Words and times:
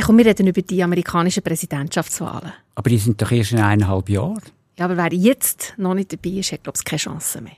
Hey, 0.00 0.06
komm, 0.06 0.16
wir 0.16 0.24
reden 0.24 0.46
über 0.46 0.62
die 0.62 0.82
amerikanischen 0.82 1.42
Präsidentschaftswahlen. 1.42 2.54
Aber 2.74 2.88
die 2.88 2.96
sind 2.96 3.20
doch 3.20 3.30
erst 3.30 3.52
in 3.52 3.58
eineinhalb 3.58 4.08
Jahren. 4.08 4.40
Ja, 4.78 4.86
aber 4.86 4.96
wer 4.96 5.12
jetzt 5.12 5.74
noch 5.76 5.92
nicht 5.92 6.10
dabei 6.10 6.38
ist, 6.38 6.52
hat, 6.52 6.62
glaube 6.62 6.78
ich, 6.78 6.84
keine 6.86 6.98
Chance 6.98 7.42
mehr. 7.42 7.52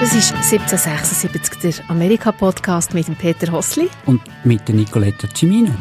Das 0.00 0.14
ist 0.14 0.32
1776, 0.32 1.60
der 1.60 1.90
Amerika-Podcast 1.90 2.94
mit 2.94 3.06
dem 3.06 3.16
Peter 3.16 3.52
Hossli. 3.52 3.90
Und 4.06 4.22
mit 4.44 4.66
der 4.66 4.76
Nicoletta 4.76 5.28
Cimino. 5.36 5.74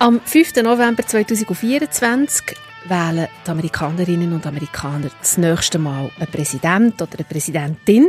Am 0.00 0.20
5. 0.20 0.56
November 0.56 1.06
2024 1.06 2.67
wählen 2.86 3.28
die 3.46 3.50
Amerikanerinnen 3.50 4.32
und 4.32 4.46
Amerikaner 4.46 5.10
das 5.20 5.38
nächste 5.38 5.78
Mal 5.78 6.10
einen 6.18 6.30
Präsident 6.30 7.00
oder 7.00 7.14
eine 7.14 7.24
Präsidentin. 7.24 8.08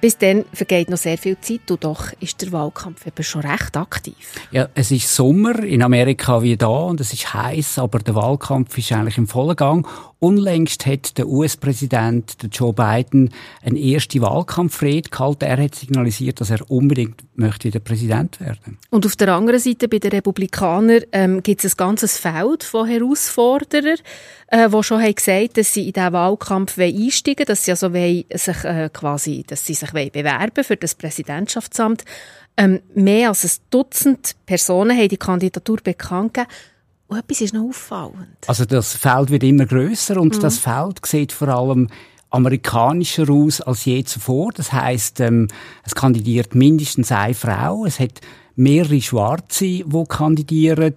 Bis 0.00 0.16
dann 0.16 0.44
vergeht 0.52 0.90
noch 0.90 0.96
sehr 0.96 1.18
viel 1.18 1.36
Zeit 1.40 1.68
und 1.72 1.82
doch 1.82 2.12
ist 2.20 2.40
der 2.40 2.52
Wahlkampf 2.52 3.04
eben 3.04 3.24
schon 3.24 3.40
recht 3.40 3.76
aktiv. 3.76 4.14
Ja, 4.52 4.68
es 4.74 4.92
ist 4.92 5.12
Sommer 5.12 5.58
in 5.64 5.82
Amerika 5.82 6.40
wie 6.40 6.56
da 6.56 6.68
und 6.68 7.00
es 7.00 7.12
ist 7.12 7.34
heiß, 7.34 7.80
aber 7.80 7.98
der 7.98 8.14
Wahlkampf 8.14 8.78
ist 8.78 8.92
eigentlich 8.92 9.18
im 9.18 9.26
vollen 9.26 9.56
Gang. 9.56 9.88
Unlängst 10.20 10.84
hat 10.84 11.16
der 11.16 11.28
US-Präsident 11.28 12.36
Joe 12.50 12.72
Biden 12.72 13.30
eine 13.62 13.78
erste 13.78 14.20
Wahlkampfrede 14.20 15.10
gehalten. 15.10 15.44
Er 15.44 15.62
hat 15.62 15.76
signalisiert, 15.76 16.40
dass 16.40 16.50
er 16.50 16.68
unbedingt 16.68 17.22
möchte 17.36 17.68
wieder 17.68 17.78
Präsident 17.78 18.40
werden. 18.40 18.78
Und 18.90 19.06
auf 19.06 19.14
der 19.14 19.32
anderen 19.32 19.60
Seite 19.60 19.86
bei 19.86 20.00
den 20.00 20.10
Republikanern 20.10 21.02
ähm, 21.12 21.42
gibt 21.44 21.64
es 21.64 21.74
ein 21.74 21.76
ganzes 21.76 22.18
Feld 22.18 22.64
von 22.64 22.88
Herausforderern, 22.88 23.98
äh, 24.48 24.68
die 24.68 24.82
schon 24.82 25.00
haben 25.00 25.14
gesagt, 25.14 25.56
dass 25.56 25.72
sie 25.72 25.86
in 25.86 25.92
diesen 25.92 26.12
Wahlkampf 26.12 26.78
einsteigen 26.78 27.46
dass 27.46 27.64
sie 27.64 27.70
also 27.70 27.92
wollen, 27.94 28.24
sich 28.34 28.64
äh, 28.64 28.90
quasi, 28.92 29.44
dass 29.46 29.64
sie 29.64 29.74
sich 29.74 29.90
bewerben 29.92 30.64
für 30.64 30.76
das 30.76 30.96
Präsidentschaftsamt. 30.96 32.04
Ähm, 32.56 32.80
mehr 32.92 33.28
als 33.28 33.44
ein 33.44 33.62
Dutzend 33.70 34.34
Personen 34.46 34.98
haben 34.98 35.08
die 35.08 35.16
Kandidatur 35.16 35.78
bekannt 35.82 36.34
gegeben. 36.34 36.50
Und 37.08 37.18
etwas 37.18 37.40
ist 37.40 37.54
noch 37.54 37.68
auffallend. 37.68 38.36
Also 38.46 38.64
das 38.66 38.94
Feld 38.94 39.30
wird 39.30 39.42
immer 39.42 39.64
größer 39.66 40.20
und 40.20 40.36
mhm. 40.36 40.40
das 40.40 40.58
Feld 40.58 41.04
sieht 41.04 41.32
vor 41.32 41.48
allem 41.48 41.88
amerikanischer 42.30 43.30
aus 43.30 43.62
als 43.62 43.86
je 43.86 44.04
zuvor. 44.04 44.52
Das 44.54 44.72
heißt, 44.72 45.20
ähm, 45.20 45.48
es 45.84 45.94
kandidiert 45.94 46.54
mindestens 46.54 47.10
eine 47.10 47.32
Frau. 47.32 47.86
Es 47.86 47.98
hat 47.98 48.20
mehrere 48.56 49.00
Schwarze, 49.00 49.64
die 49.64 50.04
kandidieren. 50.08 50.94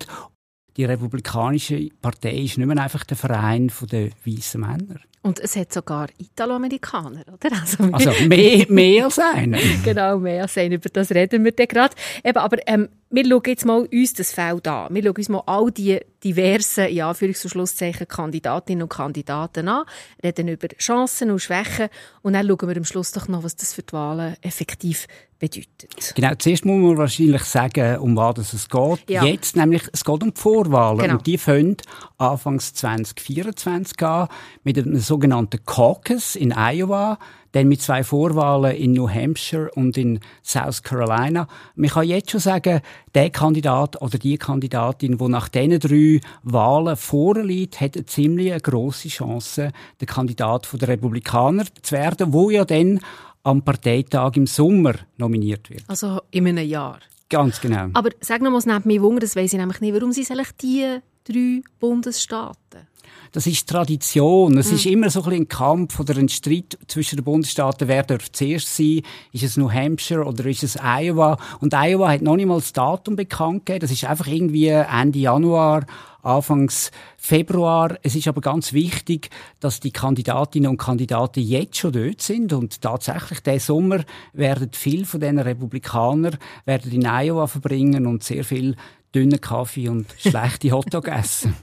Die 0.78 0.86
Republikanische 0.86 1.90
Partei 2.02 2.36
ist 2.38 2.58
nicht 2.58 2.68
mehr 2.68 2.82
einfach 2.82 3.04
der 3.04 3.18
Verein 3.18 3.72
der 3.92 4.10
weißen 4.26 4.60
Männer. 4.60 5.02
Und 5.24 5.40
es 5.40 5.56
hat 5.56 5.72
sogar 5.72 6.08
Italoamerikaner, 6.18 7.24
oder? 7.32 7.52
Also, 7.62 7.84
also 7.92 8.12
mehr, 8.26 8.66
mehr 8.70 9.06
als 9.06 9.20
einen. 9.20 9.60
genau, 9.84 10.18
mehr 10.18 10.44
als 10.44 10.58
einen. 10.58 10.74
Über 10.74 10.90
das 10.90 11.12
reden 11.12 11.46
wir 11.46 11.52
dann 11.52 11.68
gerade. 11.68 11.96
Eben, 12.24 12.38
aber 12.40 12.58
ähm, 12.68 12.90
wir 13.12 13.28
schauen 13.28 13.44
jetzt 13.46 13.66
mal 13.66 13.86
uns 13.86 14.14
das 14.14 14.34
Feld 14.34 14.68
an. 14.68 14.96
Wir 14.96 15.04
schauen 15.04 15.16
uns 15.18 15.30
mal 15.30 15.44
all 15.46 15.70
die 15.70 16.00
diversen, 16.24 16.92
ja, 16.92 17.12
Anführungs- 17.12 17.44
und 17.44 17.52
Schlusszeichen, 17.52 18.08
Kandidatinnen 18.08 18.82
und 18.82 18.90
Kandidaten 18.90 19.68
an, 19.68 19.86
reden 20.24 20.48
über 20.48 20.70
Chancen 20.80 21.30
und 21.30 21.40
Schwächen 21.40 21.90
und 22.24 22.34
dann 22.34 22.48
schauen 22.48 22.70
wir 22.70 22.78
am 22.78 22.86
Schluss 22.86 23.12
doch 23.12 23.28
noch, 23.28 23.44
was 23.44 23.56
das 23.56 23.76
für 23.76 23.84
die 23.84 23.94
Wahlen 23.94 24.38
effektiv 24.42 25.08
bedeutet. 25.42 26.14
Genau, 26.16 26.34
zuerst 26.38 26.66
muss 26.66 26.80
man 26.80 26.98
wahrscheinlich 26.98 27.44
sagen, 27.44 27.98
um 27.98 28.16
was 28.16 28.54
es 28.54 28.70
geht. 28.70 29.10
Ja. 29.10 29.26
Jetzt 29.26 29.56
nämlich, 29.56 29.82
es 29.92 30.06
geht 30.06 30.24
um 30.24 30.34
die 30.34 30.40
Vorwahlen 30.40 31.00
genau. 31.00 31.14
und 31.16 31.28
die 31.28 31.38
fangen 31.38 31.78
anfangs 32.18 32.74
2024 32.76 34.02
an 34.04 34.28
mit 34.64 34.78
einem 34.78 35.00
sogenannten 35.00 35.66
Caucus 35.66 36.36
in 36.36 36.54
Iowa, 36.56 37.18
dann 37.54 37.68
mit 37.68 37.82
zwei 37.82 38.04
Vorwahlen 38.04 38.76
in 38.76 38.94
New 38.94 39.10
Hampshire 39.10 39.70
und 39.76 39.98
in 39.98 40.20
South 40.44 40.84
Carolina. 40.84 41.48
Man 41.76 41.90
kann 41.90 42.08
jetzt 42.08 42.32
schon 42.32 42.40
sagen, 42.40 42.82
der 43.14 43.30
Kandidat 43.30 44.02
oder 44.02 44.18
die 44.18 44.38
Kandidatin, 44.38 45.18
die 45.18 45.28
nach 45.28 45.50
diesen 45.50 45.80
drei 45.80 46.22
Wahlen 46.44 46.96
vorliegt, 46.96 47.82
hat 47.82 47.98
eine 47.98 48.06
ziemlich 48.06 48.62
grosse 48.64 49.10
Chance, 49.10 49.72
der 50.00 50.08
Kandidat 50.08 50.70
der 50.80 50.88
Republikaner 50.88 51.66
zu 51.82 51.96
werden, 51.96 52.32
wo 52.32 52.50
ja 52.50 52.64
dann 52.64 53.00
am 53.44 53.62
Parteitag 53.64 54.36
im 54.36 54.48
Sommer 54.48 54.96
nominiert 55.18 55.70
wird. 55.70 55.84
Also 55.88 56.22
in 56.32 56.48
einem 56.48 56.68
Jahr. 56.68 57.00
Ganz 57.30 57.62
genau. 57.62 57.88
Aber 57.94 58.10
sag 58.20 58.42
noch 58.42 58.52
mal, 58.52 58.58
es 58.58 58.66
nimmt 58.66 58.86
mich 58.86 59.02
Wunder, 59.02 59.22
das 59.22 59.36
weiß 59.36 59.54
ich 59.54 59.60
nämlich 59.60 59.80
nicht. 59.80 59.94
Warum 59.94 60.12
sind 60.12 60.24
es 60.24 60.32
eigentlich 60.32 60.52
die 60.58 61.00
drei 61.24 61.62
Bundesstaaten? 61.80 62.88
das 63.32 63.48
ist 63.48 63.68
Tradition. 63.68 64.58
Es 64.58 64.70
mhm. 64.70 64.76
ist 64.76 64.86
immer 64.86 65.10
so 65.10 65.24
ein, 65.24 65.34
ein 65.34 65.48
Kampf 65.48 66.00
oder 66.00 66.18
ein 66.18 66.30
Streit 66.30 66.78
zwischen 66.88 67.18
den 67.18 67.24
Bundesstaaten. 67.24 67.88
Wer 67.88 68.04
darf 68.04 68.32
zuerst 68.32 68.76
sein? 68.76 69.02
Ist 69.32 69.44
es 69.44 69.58
New 69.58 69.72
Hampshire 69.72 70.26
oder 70.26 70.46
ist 70.46 70.64
es 70.64 70.78
Iowa? 70.82 71.38
Und 71.60 71.74
Iowa 71.74 72.12
hat 72.12 72.22
noch 72.22 72.36
nicht 72.36 72.48
mal 72.48 72.56
das 72.56 72.74
Datum 72.74 73.16
bekannt 73.16 73.66
gegeben. 73.66 73.82
Das 73.82 73.92
ist 73.92 74.04
einfach 74.04 74.28
irgendwie 74.28 74.68
Ende 74.68 75.20
Januar. 75.20 75.86
Anfangs 76.24 76.92
Februar. 77.18 77.98
Es 78.04 78.16
ist 78.16 78.28
aber 78.28 78.42
ganz 78.42 78.74
wichtig, 78.74 79.30
dass 79.60 79.80
die 79.80 79.92
Kandidatinnen 79.92 80.70
und 80.70 80.78
Kandidaten 80.78 81.42
jetzt 81.42 81.78
schon 81.78 81.94
dort 81.94 82.22
sind 82.22 82.54
und 82.54 82.82
tatsächlich 82.82 83.42
diesen 83.42 83.60
Sommer 83.60 84.04
werden 84.34 84.70
viele 84.74 85.06
von 85.06 85.20
diesen 85.20 85.40
Republikaner 85.40 86.32
werden 86.66 86.92
in 86.92 87.06
Iowa 87.06 87.48
verbringen 87.48 88.06
und 88.06 88.24
sehr 88.24 88.44
viel 88.44 88.76
dünnen 89.14 89.42
Kaffee 89.42 89.90
und 89.90 90.08
schlechte 90.18 90.72
Hotdog 90.72 91.08
essen. 91.08 91.56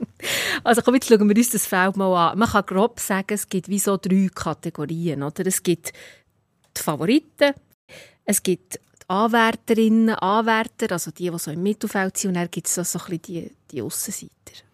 Also 0.64 0.82
komm, 0.82 0.94
jetzt 0.94 1.08
schauen 1.08 1.28
wir 1.28 1.36
uns 1.36 1.50
das 1.50 1.66
Feld 1.66 1.96
mal 1.96 2.30
an. 2.30 2.38
Man 2.38 2.48
kann 2.48 2.66
grob 2.66 3.00
sagen, 3.00 3.34
es 3.34 3.48
gibt 3.48 3.68
wie 3.68 3.78
so 3.78 3.96
drei 3.96 4.28
Kategorien. 4.34 5.22
Oder? 5.22 5.46
Es 5.46 5.62
gibt 5.62 5.92
die 6.76 6.82
Favoriten, 6.82 7.54
es 8.24 8.42
gibt 8.42 8.80
Anwärterinnen, 9.08 10.14
Anwärter, 10.16 10.92
also 10.92 11.10
die, 11.10 11.30
die 11.30 11.38
so 11.38 11.50
im 11.50 11.62
Mittelfeld 11.62 12.16
sind, 12.16 12.30
und 12.30 12.34
dann 12.34 12.50
gibt 12.50 12.66
es 12.66 12.74
so, 12.74 12.80
ein 12.80 12.84
bisschen 12.84 13.22
die, 13.22 13.50
die 13.70 13.82
Aussenseiter. 13.82 14.32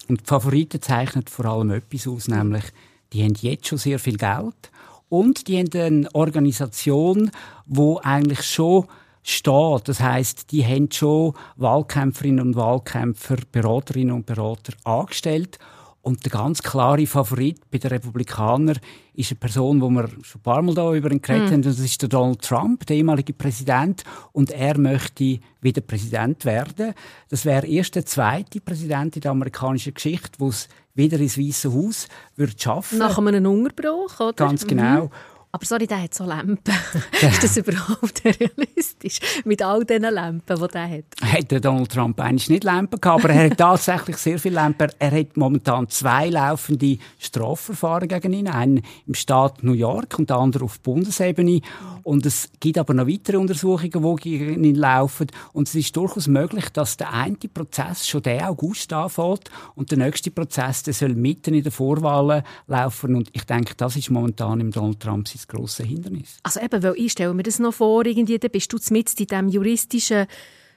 Und 0.09 0.21
die 0.21 0.25
Favoriten 0.25 0.83
zeichnen 0.83 1.25
vor 1.27 1.47
allem 1.47 1.71
etwas 1.71 2.09
aus, 2.09 2.29
nämlich 2.29 2.65
die 3.13 3.23
haben 3.23 3.35
jetzt 3.41 3.69
schon 3.69 3.79
sehr 3.79 3.99
viel 3.99 4.17
Geld 4.17 4.71
und 5.09 5.47
die 5.47 5.59
haben 5.59 5.71
eine 5.81 6.15
Organisation, 6.15 7.31
wo 7.67 8.01
eigentlich 8.03 8.43
schon 8.43 8.87
steht. 9.23 9.83
Das 9.89 10.01
heißt, 10.01 10.51
die 10.51 10.65
haben 10.65 10.91
schon 10.91 11.35
Wahlkämpferinnen 11.57 12.41
und 12.41 12.57
Wahlkämpfer, 12.57 13.37
Beraterinnen 13.53 14.15
und 14.15 14.27
Berater 14.27 14.75
angestellt. 14.83 15.59
Und 16.05 16.23
der 16.23 16.33
ganz 16.33 16.63
klare 16.63 17.07
Favorit 17.07 17.71
bei 17.71 17.79
den 17.79 17.89
Republikanern 17.89 18.79
ist 19.15 19.31
eine 19.31 19.39
Person, 19.39 19.81
wo 19.81 19.89
wir 19.89 20.07
schon 20.23 20.41
ein 20.41 20.43
paar 20.43 20.61
Mal 20.61 20.75
da 20.75 20.93
über 20.93 21.11
ihn 21.11 21.23
geredet 21.23 21.49
mm. 21.49 21.53
haben. 21.53 21.63
Das 21.63 21.79
ist 21.79 22.03
der 22.03 22.11
Donald 22.11 22.43
Trump, 22.43 22.85
der 22.85 22.97
ehemalige 22.97 23.33
Präsident. 23.33 24.05
Und 24.33 24.51
er 24.51 24.79
möchte 24.79 25.39
wieder 25.63 25.81
Präsident 25.81 26.45
werden. 26.45 26.93
Das 27.31 27.47
wäre 27.47 27.67
erst 27.67 27.95
der 27.95 28.05
zweite 28.05 28.61
Präsident 28.61 29.17
in 29.17 29.23
der 29.23 29.31
amerikanischen 29.31 29.95
Geschichte, 29.95 30.39
wo 30.39 30.49
es 30.49 30.69
wieder 30.95 31.19
ins 31.19 31.39
Weiße 31.39 31.73
Haus 31.73 32.07
würde 32.37 32.53
schaffen. 32.55 32.99
Nach 32.99 33.17
einem 33.17 33.47
Hungerbruch, 33.47 34.21
oder? 34.21 34.35
Ganz 34.35 34.67
genau. 34.67 35.05
Mhm. 35.05 35.11
Aber 35.55 35.67
sorry, 35.67 35.87
der 35.87 36.03
hat 36.03 36.13
so 36.13 36.25
Lampen. 36.25 36.75
ist 37.13 37.45
das 37.45 37.57
überhaupt 37.57 38.25
realistisch? 38.25 39.21
Mit 39.45 39.63
all 39.63 39.85
diesen 39.85 40.03
Lampen, 40.13 40.61
die 40.61 40.67
der 40.67 40.91
hat? 40.91 41.05
Hat 41.23 41.49
der 41.53 41.61
Donald 41.61 41.93
Trump 41.93 42.21
eigentlich 42.21 42.51
nicht 42.51 42.65
Lampen 42.65 43.01
gehabt, 43.01 43.25
aber 43.25 43.33
er 43.33 43.51
hat 43.51 43.59
tatsächlich 43.59 44.17
sehr 44.17 44.41
viele 44.41 44.57
Lampen. 44.57 44.91
Er 44.99 45.13
hat 45.13 45.37
momentan 45.37 45.89
zwei 45.89 46.29
laufende 46.29 46.99
Strafverfahren 47.21 48.09
gegen 48.09 48.33
ihn. 48.33 48.49
Einen 48.49 48.83
im 49.07 49.15
Staat 49.15 49.63
New 49.63 49.75
York 49.75 50.19
und 50.19 50.29
der 50.29 50.39
andere 50.39 50.65
auf 50.65 50.81
Bundesebene. 50.81 51.61
Und 52.03 52.27
es 52.27 52.51
gibt 52.59 52.77
aber 52.77 52.93
noch 52.93 53.07
weitere 53.07 53.37
Untersuchungen, 53.37 54.17
die 54.17 54.39
gegen 54.39 54.65
ihn 54.65 54.75
laufen. 54.75 55.29
Und 55.53 55.69
es 55.69 55.77
ist 55.77 55.97
durchaus 55.97 56.27
möglich, 56.27 56.69
dass 56.71 56.97
der 56.97 57.13
eine 57.13 57.37
Prozess 57.37 58.09
schon 58.09 58.23
der 58.23 58.51
August 58.51 58.93
anfällt 58.93 59.51
und 59.77 59.93
der 59.93 59.99
nächste 59.99 60.33
Prozess, 60.33 60.83
der 60.83 60.95
soll 60.95 61.15
mitten 61.15 61.55
in 61.55 61.63
der 61.63 61.73
Vorwahlen 61.73 62.43
laufen. 62.67 63.15
Und 63.15 63.31
ich 63.33 63.45
denke, 63.45 63.75
das 63.77 63.95
ist 63.95 64.11
momentan 64.11 64.59
im 64.59 64.73
Donald 64.73 64.99
Trump 64.99 65.29
sein 65.29 65.44
das 65.45 65.57
grosse 65.57 65.85
Hindernis. 65.85 66.39
Also 66.43 66.61
eben, 66.61 66.83
weil 66.83 66.95
ich 66.97 67.13
stelle 67.13 67.35
mir 67.35 67.43
das 67.43 67.59
noch 67.59 67.75
vor, 67.75 68.07
irgendwie, 68.07 68.39
dann 68.39 68.51
bist 68.51 68.73
du 68.73 68.79
mit 68.91 69.21
in 69.21 69.27
diesem 69.27 69.49
juristischen 69.49 70.27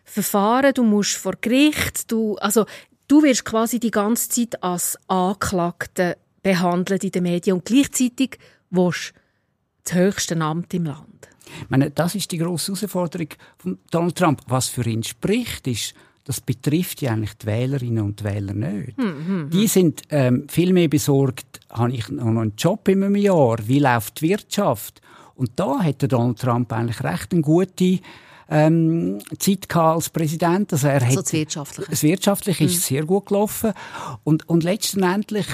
Verfahren, 0.03 0.73
du 0.73 0.83
musst 0.83 1.17
vor 1.17 1.33
Gericht, 1.39 2.11
du, 2.11 2.35
also 2.37 2.65
du 3.07 3.23
wirst 3.23 3.45
quasi 3.45 3.79
die 3.79 3.91
ganze 3.91 4.29
Zeit 4.29 4.63
als 4.63 4.97
Anklagte 5.07 6.17
behandelt 6.41 7.03
in 7.03 7.11
den 7.11 7.23
Medien 7.23 7.57
und 7.57 7.65
gleichzeitig 7.65 8.37
willst 8.69 9.13
das 9.83 9.95
höchste 9.95 10.39
Amt 10.39 10.73
im 10.73 10.85
Land. 10.85 11.29
Ich 11.61 11.69
meine, 11.69 11.91
das 11.91 12.15
ist 12.15 12.31
die 12.31 12.37
grosse 12.37 12.73
Herausforderung 12.73 13.29
von 13.57 13.79
Donald 13.89 14.17
Trump. 14.17 14.41
Was 14.47 14.67
für 14.67 14.85
ihn 14.85 15.03
spricht, 15.03 15.67
ist, 15.67 15.93
das 16.27 16.41
betrifft 16.41 17.01
ja 17.01 17.13
eigentlich 17.13 17.37
die 17.37 17.45
Wählerinnen 17.45 18.03
und 18.03 18.21
Wähler 18.21 18.53
nicht. 18.53 18.97
Hm, 18.97 19.05
hm, 19.05 19.27
hm. 19.27 19.49
Die 19.49 19.65
sind 19.67 20.01
ähm, 20.09 20.45
viel 20.49 20.73
mehr 20.73 20.89
besorgt, 20.89 21.61
habe 21.69 21.93
ich 21.93 22.09
noch 22.09 22.25
einen 22.25 22.51
Job 22.57 22.85
in 22.89 23.01
einem 23.01 23.15
Jahr, 23.15 23.55
wie 23.65 23.79
läuft 23.79 24.19
die 24.19 24.27
Wirtschaft? 24.27 25.01
Und 25.35 25.51
da 25.55 25.81
hätte 25.81 26.09
Donald 26.09 26.37
Trump 26.37 26.73
eigentlich 26.73 27.01
recht 27.01 27.31
eine 27.31 27.41
gute 27.41 27.99
ähm, 28.49 29.19
Zeit 29.39 29.73
als 29.73 30.09
Präsident. 30.09 30.73
Also, 30.73 30.89
er 30.89 31.01
also 31.01 31.21
das 31.21 31.31
Wirtschaftliche. 31.31 31.89
Das 31.91 32.03
Wirtschaftliche 32.03 32.63
ist 32.65 32.73
hm. 32.73 32.79
sehr 32.81 33.05
gut 33.05 33.27
gelaufen. 33.27 33.71
Und, 34.25 34.49
und 34.49 34.65
letztendlich 34.65 35.45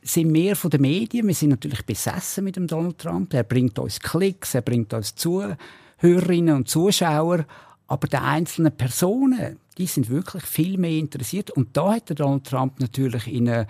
sind 0.00 0.32
mehr 0.32 0.56
von 0.56 0.70
den 0.70 0.80
Medien. 0.80 1.26
Wir 1.28 1.34
sind 1.34 1.50
natürlich 1.50 1.84
besessen 1.84 2.44
mit 2.44 2.56
dem 2.56 2.66
Donald 2.66 2.96
Trump. 2.96 3.34
Er 3.34 3.42
bringt 3.42 3.78
uns 3.78 4.00
Klicks, 4.00 4.54
er 4.54 4.62
bringt 4.62 4.94
uns 4.94 5.14
Zuhörerinnen 5.16 6.56
und 6.56 6.68
Zuschauer. 6.68 7.44
Aber 7.86 8.08
die 8.08 8.16
einzelnen 8.16 8.76
Personen, 8.76 9.58
die 9.78 9.86
sind 9.86 10.08
wirklich 10.08 10.44
viel 10.44 10.78
mehr 10.78 10.98
interessiert. 10.98 11.50
Und 11.50 11.76
da 11.76 11.94
hat 11.94 12.18
Donald 12.18 12.44
Trump 12.44 12.80
natürlich 12.80 13.26
in 13.26 13.48
eine, 13.48 13.66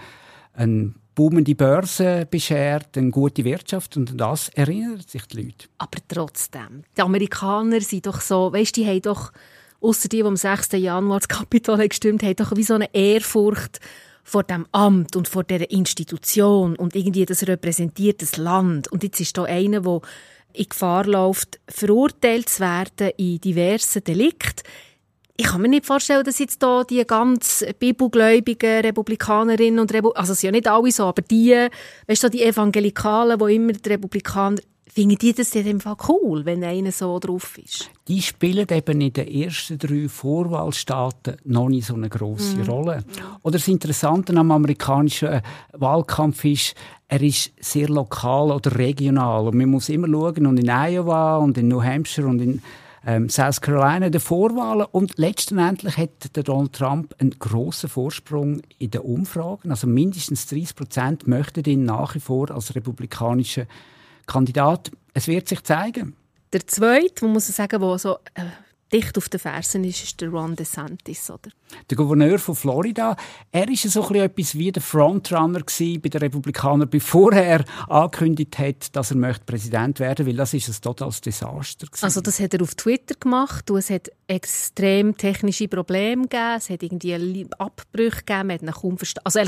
eine 0.52 0.94
boomende 1.14 1.54
Börse 1.54 2.26
beschert, 2.28 2.96
eine 2.96 3.10
gute 3.10 3.44
Wirtschaft 3.44 3.96
und 3.96 4.20
das 4.20 4.48
erinnern 4.50 5.00
sich 5.06 5.26
die 5.26 5.42
Leute. 5.42 5.68
Aber 5.78 5.98
trotzdem, 6.08 6.84
die 6.96 7.02
Amerikaner 7.02 7.80
sind 7.80 8.06
doch 8.06 8.20
so, 8.20 8.52
weißt, 8.52 8.76
die 8.76 8.86
haben 8.86 9.02
doch, 9.02 9.32
außer 9.80 10.08
die, 10.08 10.18
die 10.18 10.24
am 10.24 10.36
6. 10.36 10.72
Januar 10.72 11.20
das 11.20 11.28
Kapitol 11.28 11.88
gestimmt 11.88 12.22
haben, 12.22 12.36
doch 12.36 12.56
wie 12.56 12.64
so 12.64 12.74
eine 12.74 12.92
Ehrfurcht 12.92 13.80
vor 14.24 14.42
dem 14.42 14.66
Amt 14.72 15.16
und 15.16 15.28
vor 15.28 15.44
der 15.44 15.70
Institution 15.70 16.76
und 16.76 16.96
irgendwie 16.96 17.26
das 17.26 17.46
repräsentiert 17.46 18.22
das 18.22 18.36
Land. 18.36 18.88
Und 18.88 19.02
jetzt 19.02 19.20
ist 19.20 19.36
da 19.36 19.44
einer, 19.44 19.82
der 19.82 20.00
in 20.54 20.68
Gefahr 20.68 21.04
läuft, 21.06 21.60
verurteilt 21.68 22.48
zu 22.48 22.60
werden 22.60 23.10
in 23.16 23.40
diversen 23.40 24.02
Delikten. 24.04 24.62
Ich 25.36 25.46
kann 25.46 25.62
mir 25.62 25.68
nicht 25.68 25.84
vorstellen, 25.86 26.22
dass 26.22 26.38
jetzt 26.38 26.62
da 26.62 26.84
die 26.84 27.04
ganz 27.04 27.64
bibelgläubigen 27.80 28.82
Republikanerinnen 28.82 29.80
und 29.80 29.92
Republikaner, 29.92 30.20
also 30.20 30.32
es 30.32 30.40
sind 30.40 30.48
ja 30.48 30.52
nicht 30.52 30.68
alle 30.68 30.92
so, 30.92 31.06
aber 31.06 31.22
die, 31.22 31.68
weißt 32.06 32.22
du, 32.22 32.30
die 32.30 32.44
Evangelikalen, 32.44 33.38
die 33.38 33.54
immer 33.56 33.72
die 33.72 33.88
Republikaner, 33.88 34.60
finden 34.94 35.18
die 35.18 35.32
das 35.32 35.54
in 35.56 35.64
dem 35.64 35.80
Fall 35.80 35.96
cool, 36.08 36.44
wenn 36.44 36.62
einer 36.62 36.92
so 36.92 37.18
drauf 37.18 37.58
ist? 37.58 37.90
Die 38.06 38.22
spielen 38.22 38.66
eben 38.70 39.00
in 39.00 39.12
den 39.12 39.26
ersten 39.26 39.76
drei 39.76 40.08
Vorwahlstaaten 40.08 41.36
noch 41.44 41.68
nicht 41.68 41.86
so 41.86 41.94
eine 41.94 42.08
große 42.08 42.58
mm. 42.58 42.62
Rolle. 42.62 43.04
Oder 43.42 43.58
das 43.58 43.66
Interessante 43.66 44.36
am 44.36 44.52
amerikanischen 44.52 45.40
Wahlkampf 45.72 46.44
ist, 46.44 46.74
er 47.08 47.20
ist 47.22 47.52
sehr 47.60 47.88
lokal 47.88 48.52
oder 48.52 48.76
regional 48.78 49.48
und 49.48 49.56
man 49.56 49.68
muss 49.68 49.88
immer 49.88 50.06
schauen 50.06 50.46
und 50.46 50.58
in 50.58 50.70
Iowa 50.70 51.38
und 51.38 51.58
in 51.58 51.68
New 51.68 51.82
Hampshire 51.82 52.28
und 52.28 52.40
in 52.40 52.62
ähm, 53.04 53.28
South 53.28 53.60
Carolina 53.60 54.10
der 54.10 54.20
Vorwahlen 54.20 54.86
und 54.92 55.14
letztendlich 55.16 55.96
hat 55.96 56.36
der 56.36 56.44
Donald 56.44 56.72
Trump 56.72 57.14
einen 57.18 57.36
großen 57.36 57.88
Vorsprung 57.88 58.62
in 58.78 58.92
den 58.92 59.00
Umfragen. 59.00 59.70
Also 59.70 59.88
mindestens 59.88 60.46
30 60.46 60.76
Prozent 60.76 61.26
möchten 61.26 61.64
ihn 61.64 61.84
nach 61.84 62.14
wie 62.14 62.20
vor 62.20 62.50
als 62.52 62.74
republikanischer 62.76 63.66
Kandidat. 64.26 64.90
Es 65.12 65.28
wird 65.28 65.48
sich 65.48 65.62
zeigen. 65.62 66.16
Der 66.52 66.66
zweite, 66.66 67.26
muss 67.26 67.48
man 67.48 67.54
sagen, 67.54 67.80
wo 67.80 67.96
so 67.98 68.18
äh, 68.34 68.44
dicht 68.94 69.18
auf 69.18 69.28
den 69.28 69.40
Fersen 69.40 69.82
ist, 69.82 70.04
ist 70.04 70.20
der 70.20 70.28
Ron 70.28 70.54
DeSantis, 70.54 71.28
oder? 71.28 71.50
Der 71.90 71.96
Gouverneur 71.96 72.38
von 72.38 72.54
Florida. 72.54 73.16
Er 73.50 73.68
ist 73.68 73.82
so 73.90 74.08
etwas 74.10 74.54
wie 74.56 74.70
der 74.70 74.82
Frontrunner 74.82 75.60
bei 75.60 76.08
den 76.08 76.20
Republikanern, 76.20 76.88
bevor 76.88 77.32
er 77.32 77.64
angekündigt 77.88 78.58
hat, 78.58 78.94
dass 78.94 79.10
er 79.10 79.16
möchte 79.16 79.44
Präsident 79.44 79.98
werden, 79.98 80.26
weil 80.26 80.36
das 80.36 80.54
ist 80.54 80.68
ein 80.68 80.80
totales 80.80 81.20
Desaster 81.20 81.86
gewesen. 81.86 82.04
Also 82.04 82.20
das 82.20 82.38
hat 82.38 82.54
er 82.54 82.62
auf 82.62 82.76
Twitter 82.76 83.16
gemacht 83.18 83.68
und 83.70 83.78
es 83.78 83.90
hat 83.90 84.10
extrem 84.28 85.16
technische 85.16 85.66
Probleme 85.66 86.22
gegeben, 86.22 86.54
es 86.56 86.70
hat 86.70 86.82
irgendwie 86.82 87.48
Abbrüche 87.58 88.18
gegeben, 88.18 88.46
man 88.46 88.54
hat 88.54 88.62
ihn 88.62 88.70
kaum 88.70 88.96
verstanden. 88.96 89.24
Also 89.24 89.40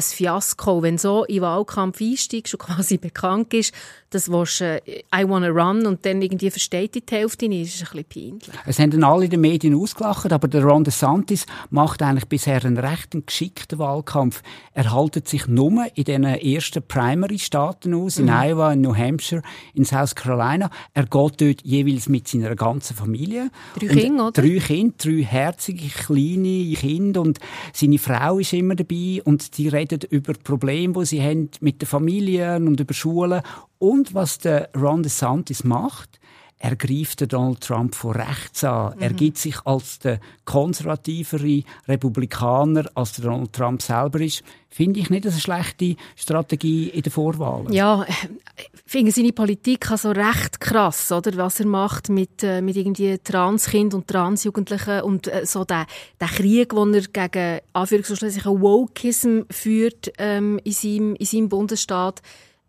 ein 0.00 0.16
Fiasko, 0.16 0.82
wenn 0.82 0.98
so 0.98 1.24
in 1.24 1.42
Wahlkampf 1.42 2.00
einsteigst 2.00 2.54
und 2.54 2.60
quasi 2.66 2.98
bekannt 2.98 3.52
ist, 3.54 3.72
dass 4.10 4.24
du 4.24 4.42
äh, 4.42 4.80
«I 5.14 5.28
wanna 5.28 5.48
run» 5.48 5.86
und 5.86 6.04
dann 6.04 6.20
irgendwie 6.20 6.50
versteht 6.50 6.94
die 6.96 7.02
Hälfte 7.08 7.48
nicht, 7.48 7.80
ist 7.80 7.94
ein 7.94 8.04
bisschen 8.04 8.38
peinlich. 8.40 8.58
Es 8.66 8.78
haben 8.78 8.90
dann 8.90 9.04
alle 9.04 9.26
in 9.26 9.30
den 9.30 9.40
Medien 9.40 9.74
ausgelacht, 9.74 10.32
aber 10.32 10.48
der 10.48 10.64
Ron 10.64 10.82
DeSantis 10.82 11.46
macht 11.70 12.02
eigentlich 12.02 12.26
bisher 12.26 12.64
einen 12.64 12.76
recht 12.76 13.10
geschickten 13.26 13.78
Wahlkampf. 13.78 14.42
Er 14.74 14.92
haltet 14.92 15.28
sich 15.28 15.46
nur 15.46 15.86
in 15.94 16.04
den 16.04 16.24
ersten 16.24 16.82
Primary-Staaten 16.82 17.94
aus, 17.94 18.18
in 18.18 18.26
mhm. 18.26 18.32
Iowa, 18.32 18.72
in 18.72 18.80
New 18.80 18.96
Hampshire, 18.96 19.42
in 19.74 19.84
South 19.84 20.16
Carolina. 20.16 20.70
Er 20.92 21.04
geht 21.04 21.40
dort 21.40 21.62
jeweils 21.62 22.08
mit 22.08 22.26
seiner 22.26 22.56
ganzen 22.56 22.96
Familie. 22.96 23.50
Drei 23.78 23.86
Kinder, 23.86 24.28
oder? 24.28 24.42
Drei 24.42 24.58
Kinder, 24.58 24.94
drei 24.98 25.22
herzige, 25.22 25.88
kleine 25.88 26.74
Kinder 26.74 27.20
und 27.20 27.38
seine 27.72 27.98
Frau 27.98 28.38
ist 28.38 28.52
immer 28.52 28.74
dabei 28.74 29.22
und 29.24 29.54
sie 29.54 29.68
reden 29.90 30.08
über 30.10 30.32
Probleme, 30.34 30.94
die 31.00 31.06
sie 31.06 31.22
haben 31.22 31.50
mit 31.60 31.80
den 31.82 31.86
Familien 31.86 32.66
und 32.68 32.80
über 32.80 32.94
Schulen. 32.94 33.42
Und 33.78 34.14
was 34.14 34.38
der 34.38 34.70
Ron 34.76 35.02
DeSantis 35.02 35.64
macht, 35.64 36.19
er 36.62 36.76
greift 36.76 37.32
Donald 37.32 37.62
Trump 37.62 37.94
von 37.94 38.12
rechts 38.12 38.64
an. 38.64 38.94
Mhm. 38.94 39.02
Er 39.02 39.12
gibt 39.14 39.38
sich 39.38 39.56
als 39.64 39.98
der 39.98 40.20
konservativere 40.44 41.62
Republikaner, 41.88 42.84
als 42.94 43.14
der 43.14 43.24
Donald 43.24 43.54
Trump 43.54 43.80
selber 43.80 44.20
ist. 44.20 44.42
Finde 44.68 45.00
ich 45.00 45.08
nicht 45.08 45.26
eine 45.26 45.34
schlechte 45.34 45.96
Strategie 46.14 46.88
in 46.88 47.00
der 47.00 47.10
Vorwahl. 47.10 47.64
Ja, 47.74 48.04
ich 48.04 48.68
finde 48.84 49.10
seine 49.10 49.32
Politik 49.32 49.90
also 49.90 50.10
recht 50.10 50.60
krass, 50.60 51.10
oder? 51.10 51.34
Was 51.38 51.60
er 51.60 51.66
macht 51.66 52.10
mit, 52.10 52.42
äh, 52.42 52.60
mit 52.60 52.76
irgendwie 52.76 53.16
Transkind 53.18 53.94
und 53.94 54.06
Transjugendlichen 54.06 55.00
und 55.00 55.28
äh, 55.28 55.46
so 55.46 55.64
der, 55.64 55.86
der 56.20 56.28
Krieg, 56.28 56.74
den 56.74 56.94
er 56.94 57.28
gegen 57.28 57.60
Anführungsstrichen 57.72 58.60
Wokeism 58.60 59.40
führt 59.50 60.12
ähm, 60.18 60.60
in, 60.62 60.72
seinem, 60.72 61.14
in 61.14 61.26
seinem 61.26 61.48
Bundesstaat 61.48 62.20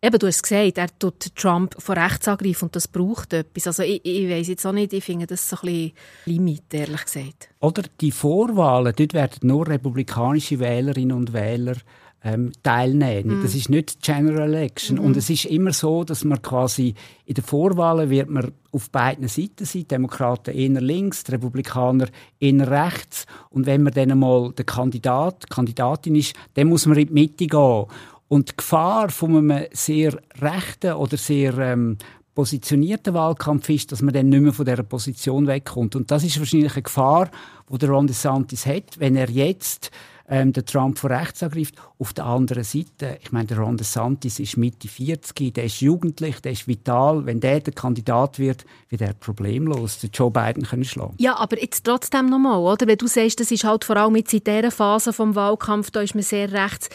Eben, 0.04 0.18
du 0.18 0.26
hast 0.26 0.42
gesagt, 0.42 0.80
er 0.80 0.88
tut 0.98 1.36
Trump 1.36 1.76
von 1.80 1.96
rechts 1.96 2.28
angreifen 2.28 2.66
und 2.66 2.76
das 2.76 2.88
braucht 2.88 3.34
etwas. 3.34 3.68
Also 3.68 3.84
ich, 3.84 4.04
ich 4.04 4.28
weiß 4.28 4.48
jetzt 4.48 4.66
auch 4.66 4.72
nicht, 4.72 4.94
ich 4.94 5.04
finde 5.04 5.28
das 5.28 5.48
so 5.48 5.58
ein 5.58 5.62
bisschen 5.62 5.92
Limit, 6.26 6.74
ehrlich 6.74 7.06
gesagt. 7.06 7.50
Oder 7.60 7.84
die 8.00 8.12
Vorwahlen, 8.12 8.94
dort 8.98 9.14
werden 9.14 9.48
nur 9.48 9.68
republikanische 9.68 10.60
Wählerinnen 10.60 11.16
und 11.16 11.34
Wähler 11.34 11.76
ähm, 12.24 12.52
teilnehmen. 12.64 13.40
Mm. 13.40 13.44
Das 13.44 13.56
ist 13.56 13.70
nicht 13.70 14.02
General 14.02 14.54
Election. 14.54 14.98
Mm. 14.98 15.02
Und 15.02 15.18
es 15.18 15.30
ist 15.30 15.46
immer 15.46 15.74
so, 15.74 16.04
dass 16.04 16.24
man 16.24 16.42
quasi 16.42 16.94
in 17.26 17.36
den 17.36 17.44
Vorwahlen 17.44 18.10
wird 18.10 18.30
man 18.30 18.52
auf 18.72 18.90
beiden 18.90 19.28
Seiten 19.28 19.66
sein. 19.66 19.88
Demokraten 19.88 20.56
eher 20.56 20.82
links, 20.82 21.24
die 21.24 21.32
Republikaner 21.34 22.08
eher 22.40 22.70
rechts. 22.70 23.26
Und 23.50 23.66
wenn 23.66 23.84
man 23.84 23.94
dann 23.94 24.18
mal 24.18 24.52
der 24.54 24.66
Kandidat, 24.66 25.50
Kandidatin 25.50 26.16
ist, 26.16 26.36
dann 26.56 26.68
muss 26.68 26.86
man 26.86 26.98
in 26.98 27.08
die 27.08 27.14
Mitte 27.14 27.48
gehen. 27.48 27.86
Und 28.32 28.50
die 28.50 28.56
Gefahr 28.56 29.10
von 29.10 29.36
einem 29.36 29.66
sehr 29.74 30.18
rechten 30.40 30.94
oder 30.94 31.18
sehr 31.18 31.58
ähm, 31.58 31.98
positionierten 32.34 33.14
Wahlkampf 33.14 33.68
ist, 33.68 33.92
dass 33.92 34.02
man 34.02 34.14
dann 34.14 34.30
nicht 34.30 34.42
mehr 34.42 34.54
von 34.54 34.64
dieser 34.64 34.84
Position 34.84 35.48
wegkommt. 35.48 35.98
Und 35.98 36.12
das 36.12 36.24
ist 36.24 36.40
wahrscheinlich 36.40 36.72
eine 36.72 36.84
Gefahr, 36.84 37.30
die 37.70 37.78
der 37.78 37.90
Ron 37.90 38.08
DeSantis 38.08 38.66
hat, 38.66 38.98
wenn 39.00 39.18
er 39.18 39.30
jetzt 39.30 39.92
ähm, 40.30 40.54
den 40.54 40.66
Trump 40.66 40.98
von 40.98 41.12
rechts 41.12 41.44
angreift. 41.44 41.76
Auf 42.00 42.14
der 42.14 42.26
anderen 42.26 42.64
Seite, 42.64 43.20
ich 43.22 43.34
meine, 43.34 43.48
der 43.48 43.60
Ron 43.60 43.76
DeSantis 43.76 44.40
ist 44.40 44.56
Mitte 44.56 44.88
40, 44.88 45.54
der 45.54 45.66
ist 45.66 45.82
jugendlich, 45.82 46.40
der 46.40 46.54
ist 46.54 46.70
vital. 46.70 47.26
Wenn 47.26 47.42
der 47.42 47.60
der 47.60 47.74
Kandidat 47.74 48.40
wird, 48.40 48.64
wird 48.88 49.02
er 49.02 49.14
problemlos 49.14 50.00
den 50.00 50.10
Joe 50.14 50.32
Biden 50.32 50.64
können 50.64 50.86
schlagen. 50.86 51.16
Ja, 51.18 51.36
aber 51.36 51.62
jetzt 51.62 51.84
trotzdem 51.84 52.28
nochmal, 52.28 52.60
oder? 52.60 52.88
Wenn 52.88 52.98
du 52.98 53.08
sagst, 53.08 53.42
das 53.42 53.52
ist 53.52 53.66
halt 53.66 53.84
vor 53.84 53.98
allem 53.98 54.16
jetzt 54.16 54.34
in 54.34 54.42
dieser 54.42 54.72
Phase 54.72 55.12
vom 55.12 55.36
Wahlkampf, 55.36 55.92
da 55.92 56.00
ist 56.00 56.16
man 56.16 56.24
sehr 56.24 56.50
rechts 56.50 56.88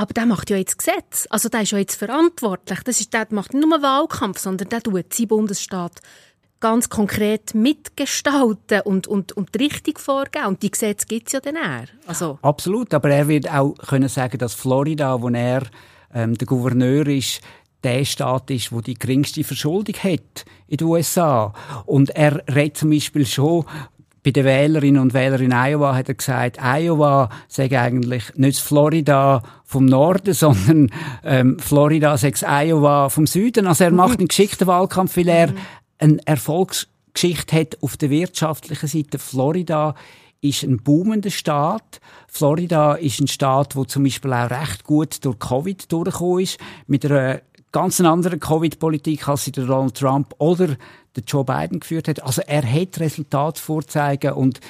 aber 0.00 0.14
der 0.14 0.24
macht 0.24 0.48
ja 0.48 0.56
jetzt 0.56 0.78
Gesetz. 0.78 1.26
Also 1.28 1.50
der 1.50 1.60
ist 1.60 1.72
ja 1.72 1.78
jetzt 1.78 1.96
verantwortlich. 1.96 2.80
Das 2.84 3.02
ist, 3.02 3.12
der 3.12 3.26
macht 3.32 3.52
nicht 3.52 3.68
nur 3.68 3.82
Wahlkampf, 3.82 4.38
sondern 4.38 4.70
der 4.70 4.82
tut 4.82 5.12
seinen 5.12 5.28
Bundesstaat 5.28 6.00
ganz 6.58 6.88
konkret 6.88 7.54
mitgestalten 7.54 8.80
und, 8.80 9.06
und, 9.06 9.32
und 9.32 9.54
die 9.54 9.64
Richtung 9.64 9.98
vorgeben. 9.98 10.46
Und 10.46 10.62
die 10.62 10.70
Gesetze 10.70 11.04
gibt 11.06 11.26
es 11.26 11.34
ja 11.34 11.40
dann 11.40 11.56
eher. 11.56 11.84
Also. 12.06 12.38
Absolut, 12.40 12.94
aber 12.94 13.10
er 13.10 13.28
wird 13.28 13.50
auch 13.52 13.74
können 13.74 14.08
sagen, 14.08 14.38
dass 14.38 14.54
Florida, 14.54 15.20
wo 15.20 15.28
er 15.28 15.64
ähm, 16.14 16.32
der 16.32 16.46
Gouverneur 16.46 17.06
ist, 17.06 17.42
der 17.84 18.02
Staat 18.06 18.50
ist, 18.50 18.72
wo 18.72 18.80
die 18.80 18.94
geringste 18.94 19.44
Verschuldung 19.44 19.96
hat 19.96 20.46
in 20.66 20.78
den 20.78 20.86
USA. 20.86 21.52
Und 21.84 22.08
er 22.08 22.42
redet 22.48 22.78
zum 22.78 22.88
Beispiel 22.88 23.26
schon 23.26 23.66
bei 24.22 24.30
den 24.30 24.44
Wählerinnen 24.44 25.00
und 25.00 25.14
Wählern 25.14 25.42
in 25.42 25.52
Iowa 25.52 25.94
hat 25.94 26.08
er 26.08 26.14
gesagt, 26.14 26.58
Iowa 26.62 27.30
sei 27.48 27.70
eigentlich 27.78 28.24
nicht 28.36 28.60
Florida 28.60 29.42
vom 29.64 29.86
Norden, 29.86 30.34
sondern 30.34 30.90
ähm, 31.24 31.58
Florida 31.58 32.16
sei 32.16 32.32
Iowa 32.42 33.08
vom 33.08 33.26
Süden. 33.26 33.66
Also 33.66 33.84
er 33.84 33.92
macht 33.92 34.18
einen 34.18 34.28
geschickten 34.28 34.66
Wahlkampf, 34.66 35.16
weil 35.16 35.28
er 35.28 35.52
eine 35.98 36.18
Erfolgsgeschichte 36.26 37.56
hat 37.56 37.82
auf 37.82 37.96
der 37.96 38.10
wirtschaftlichen 38.10 38.88
Seite. 38.88 39.18
Florida 39.18 39.94
ist 40.42 40.62
ein 40.62 40.78
boomender 40.78 41.30
Staat. 41.30 42.00
Florida 42.26 42.94
ist 42.94 43.20
ein 43.20 43.28
Staat, 43.28 43.76
wo 43.76 43.84
zum 43.84 44.04
Beispiel 44.04 44.32
auch 44.32 44.50
recht 44.50 44.84
gut 44.84 45.24
durch 45.24 45.38
Covid 45.38 45.92
durchgekommen 45.92 46.40
ist, 46.40 46.58
mit 46.86 47.04
einer 47.04 47.42
ganz 47.72 48.00
andere 48.00 48.38
Covid-Politik, 48.38 49.28
als 49.28 49.44
sie 49.44 49.52
Donald 49.52 49.96
Trump 49.96 50.34
oder 50.38 50.76
der 51.16 51.24
Joe 51.26 51.44
Biden 51.44 51.80
geführt 51.80 52.08
hat. 52.08 52.22
Also 52.22 52.42
er 52.46 52.62
hat 52.62 53.00
Resultate 53.00 53.60
vorzeigen 53.60 54.32
und 54.32 54.60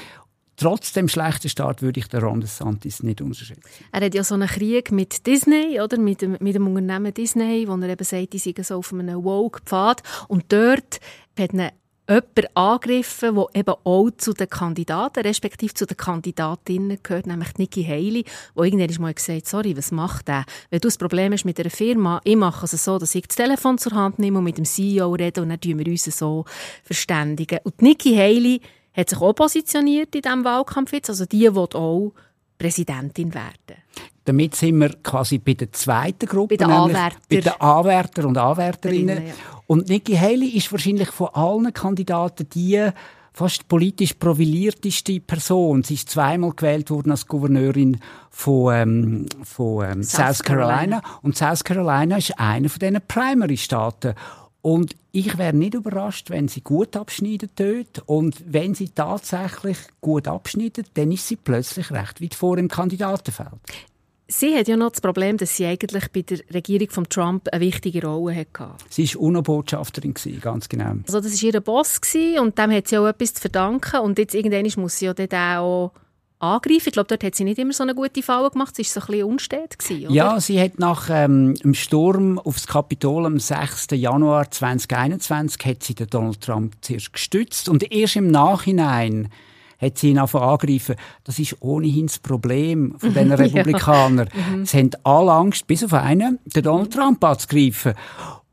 trotz 0.56 0.92
dem 0.92 1.08
schlechten 1.08 1.48
Start 1.48 1.82
würde 1.82 2.00
ich 2.00 2.08
den 2.08 2.20
Ron 2.20 2.40
DeSantis 2.40 3.02
nicht 3.02 3.20
unterschätzen. 3.20 3.62
Er 3.92 4.04
hat 4.04 4.14
ja 4.14 4.22
so 4.22 4.34
einen 4.34 4.48
Krieg 4.48 4.92
mit 4.92 5.26
Disney, 5.26 5.80
oder? 5.80 5.98
Mit 5.98 6.22
dem, 6.22 6.36
mit 6.40 6.54
dem 6.54 6.66
Unternehmen 6.66 7.14
Disney, 7.14 7.66
wo 7.66 7.74
er 7.76 7.88
eben 7.88 8.04
sagt, 8.04 8.34
die 8.34 8.38
sind 8.38 8.64
so 8.64 8.76
auf 8.76 8.92
einem 8.92 9.24
Woke-Pfad. 9.24 10.02
Und 10.28 10.52
dort 10.52 11.00
hat 11.38 11.52
eine 11.52 11.72
jemanden 12.10 12.56
angegriffen, 12.56 13.34
der 13.36 13.46
eben 13.54 13.74
auch 13.84 14.10
zu 14.16 14.32
den 14.32 14.50
Kandidaten, 14.50 15.20
respektive 15.20 15.72
zu 15.72 15.86
den 15.86 15.96
Kandidatinnen 15.96 16.98
gehört, 17.02 17.26
nämlich 17.26 17.56
Nikki 17.56 17.84
Haley, 17.84 18.24
wo 18.54 18.64
irgendwann 18.64 19.02
mal 19.02 19.14
gesagt 19.14 19.46
sorry, 19.46 19.76
was 19.76 19.92
macht 19.92 20.28
der? 20.28 20.44
Wenn 20.70 20.80
du 20.80 20.88
ein 20.88 20.98
Problem 20.98 21.32
hast 21.32 21.44
mit 21.44 21.58
einer 21.60 21.70
Firma, 21.70 22.20
ich 22.24 22.36
mache 22.36 22.66
es 22.66 22.84
so, 22.84 22.98
dass 22.98 23.14
ich 23.14 23.26
das 23.26 23.36
Telefon 23.36 23.78
zur 23.78 23.92
Hand 23.92 24.18
nehme 24.18 24.38
und 24.38 24.44
mit 24.44 24.58
dem 24.58 24.64
CEO 24.64 25.12
rede 25.14 25.42
und 25.42 25.50
dann 25.50 25.60
tun 25.60 25.78
wir 25.78 25.86
uns 25.86 26.04
so 26.04 26.44
verständigen. 26.82 27.60
Und 27.62 27.80
Nikki 27.80 28.14
Haley 28.14 28.60
hat 28.92 29.10
sich 29.10 29.20
auch 29.20 29.32
positioniert 29.32 30.14
in 30.14 30.22
diesem 30.22 30.44
Wahlkampf 30.44 30.92
jetzt, 30.92 31.10
also 31.10 31.24
die 31.26 31.54
will 31.54 31.68
auch 31.74 32.12
Präsidentin 32.58 33.32
werden. 33.32 33.80
Damit 34.24 34.54
sind 34.54 34.78
wir 34.78 34.90
quasi 35.02 35.38
bei 35.38 35.54
der 35.54 35.72
zweiten 35.72 36.26
Gruppe, 36.26 36.56
bei 36.56 36.64
den 36.64 36.70
Anwärter. 36.70 37.16
bei 37.28 37.40
den 37.40 37.60
Anwärter 37.60 38.24
und 38.26 38.36
Anwärterinnen. 38.36 39.28
Ja. 39.28 39.32
Und 39.70 39.88
Nikki 39.88 40.16
Haley 40.16 40.48
ist 40.48 40.72
wahrscheinlich 40.72 41.10
von 41.10 41.28
allen 41.28 41.72
Kandidaten 41.72 42.48
die 42.48 42.90
fast 43.32 43.68
politisch 43.68 44.14
profilierteste 44.14 45.20
Person. 45.20 45.84
Sie 45.84 45.94
ist 45.94 46.10
zweimal 46.10 46.50
gewählt 46.56 46.90
worden 46.90 47.12
als 47.12 47.28
Gouverneurin 47.28 48.00
von, 48.30 48.74
ähm, 48.74 49.26
von 49.44 49.88
ähm, 49.88 50.02
South, 50.02 50.38
South 50.38 50.42
Carolina. 50.42 50.98
Carolina. 50.98 51.02
Und 51.22 51.36
South 51.36 51.62
Carolina 51.62 52.16
ist 52.16 52.36
einer 52.36 52.68
von 52.68 52.80
diesen 52.80 53.00
Primary-Staaten. 53.06 54.14
Und 54.60 54.96
ich 55.12 55.38
wäre 55.38 55.54
nicht 55.54 55.74
überrascht, 55.74 56.30
wenn 56.30 56.48
sie 56.48 56.62
gut 56.62 56.96
abschneidet 56.96 57.52
dort. 57.54 58.02
Und 58.06 58.42
wenn 58.48 58.74
sie 58.74 58.88
tatsächlich 58.88 59.78
gut 60.00 60.26
abschneidet, 60.26 60.88
dann 60.94 61.12
ist 61.12 61.28
sie 61.28 61.36
plötzlich 61.36 61.92
recht 61.92 62.20
weit 62.20 62.34
vor 62.34 62.58
im 62.58 62.66
Kandidatenfeld. 62.66 63.52
Sie 64.30 64.54
hat 64.56 64.68
ja 64.68 64.76
noch 64.76 64.90
das 64.90 65.00
Problem, 65.00 65.36
dass 65.36 65.56
sie 65.56 65.66
eigentlich 65.66 66.08
bei 66.12 66.22
der 66.22 66.38
Regierung 66.54 66.88
von 66.90 67.08
Trump 67.08 67.48
eine 67.50 67.60
wichtige 67.60 68.06
Rolle 68.06 68.36
hatte. 68.36 68.70
Sie 68.88 69.12
war 69.14 69.22
UNO-Botschafterin, 69.22 70.14
ganz 70.40 70.68
genau. 70.68 70.94
Also 71.06 71.20
das 71.20 71.42
war 71.42 71.52
ihr 71.52 71.60
Boss 71.60 72.00
und 72.40 72.56
dem 72.56 72.70
hat 72.70 72.86
sie 72.86 72.98
auch 72.98 73.08
etwas 73.08 73.34
zu 73.34 73.40
verdanken. 73.40 74.00
Und 74.00 74.18
jetzt 74.18 74.34
irgendwann 74.34 74.70
muss 74.80 74.98
sie 74.98 75.06
ja 75.06 75.14
dann 75.14 75.58
auch 75.58 75.92
angreifen. 76.38 76.84
Ich 76.86 76.92
glaube, 76.92 77.08
dort 77.08 77.24
hat 77.24 77.34
sie 77.34 77.44
nicht 77.44 77.58
immer 77.58 77.72
so 77.72 77.82
eine 77.82 77.94
gute 77.94 78.22
Falle 78.22 78.50
gemacht. 78.50 78.76
Sie 78.76 78.82
war 78.82 78.88
so 78.88 79.00
ein 79.00 79.06
bisschen 79.06 79.24
unstet. 79.24 79.78
Gewesen, 79.78 80.06
oder? 80.06 80.14
Ja, 80.14 80.40
sie 80.40 80.60
hat 80.60 80.78
nach 80.78 81.08
ähm, 81.10 81.54
dem 81.56 81.74
Sturm 81.74 82.38
aufs 82.38 82.68
Kapitol 82.68 83.26
am 83.26 83.38
6. 83.40 83.88
Januar 83.92 84.50
2021 84.50 85.66
hat 85.66 85.82
sie 85.82 85.94
den 85.94 86.06
Donald 86.06 86.40
Trump 86.40 86.76
zuerst 86.82 87.12
gestützt 87.12 87.68
und 87.68 87.92
erst 87.92 88.16
im 88.16 88.28
Nachhinein 88.28 89.28
hat 89.80 89.98
sie 89.98 90.10
ihn 90.10 90.18
angegriffen. 90.18 90.96
Das 91.24 91.38
ist 91.38 91.56
ohnehin 91.60 92.06
das 92.06 92.18
Problem 92.18 92.94
von 92.98 93.14
diesen 93.14 93.32
Republikanern. 93.32 94.28
ja. 94.34 94.56
Mhm. 94.56 94.66
Sie 94.66 94.78
haben 94.78 94.90
alle 95.04 95.32
Angst, 95.32 95.66
bis 95.66 95.84
auf 95.84 95.94
einen, 95.94 96.38
den 96.44 96.62
Donald 96.62 96.92
Trump 96.92 97.24
anzugreifen. 97.24 97.94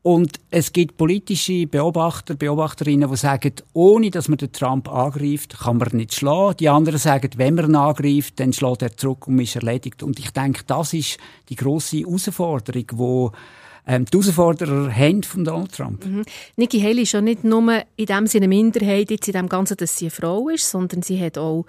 Und 0.02 0.40
es 0.50 0.72
gibt 0.72 0.96
politische 0.96 1.66
Beobachter, 1.66 2.34
Beobachterinnen, 2.34 3.10
die 3.10 3.16
sagen, 3.16 3.52
ohne 3.74 4.10
dass 4.10 4.28
man 4.28 4.38
den 4.38 4.52
Trump 4.52 4.88
angreift, 4.88 5.58
kann 5.58 5.76
man 5.76 5.88
nicht 5.92 6.14
schlagen. 6.14 6.56
Die 6.58 6.68
anderen 6.68 6.98
sagen, 6.98 7.30
wenn 7.36 7.54
man 7.54 7.66
ihn 7.66 7.74
angreift, 7.74 8.40
dann 8.40 8.52
schlägt 8.52 8.82
er 8.82 8.96
zurück 8.96 9.26
und 9.26 9.38
ist 9.40 9.56
erledigt. 9.56 10.02
Und 10.02 10.18
ich 10.18 10.30
denke, 10.30 10.62
das 10.66 10.94
ist 10.94 11.18
die 11.50 11.56
große 11.56 11.98
Herausforderung, 11.98 12.86
die 12.90 13.38
ähm, 13.88 14.04
die 14.04 14.18
Herausforderer 14.18 14.94
haben 14.94 15.22
von 15.22 15.44
Donald 15.44 15.72
Trump. 15.72 16.04
Mhm. 16.04 16.24
Nikki 16.56 16.80
Haley 16.80 17.02
ist 17.02 17.12
ja 17.12 17.20
nicht 17.20 17.42
nur 17.42 17.82
in 17.96 18.06
dem 18.06 18.26
Sinne 18.26 18.46
Minderheit 18.46 19.10
jetzt 19.10 19.26
in 19.26 19.32
dem 19.32 19.48
Ganzen, 19.48 19.78
dass 19.78 19.96
sie 19.96 20.06
eine 20.06 20.10
Frau 20.10 20.48
ist, 20.48 20.70
sondern 20.70 21.02
sie 21.02 21.20
hat 21.20 21.38
auch 21.38 21.64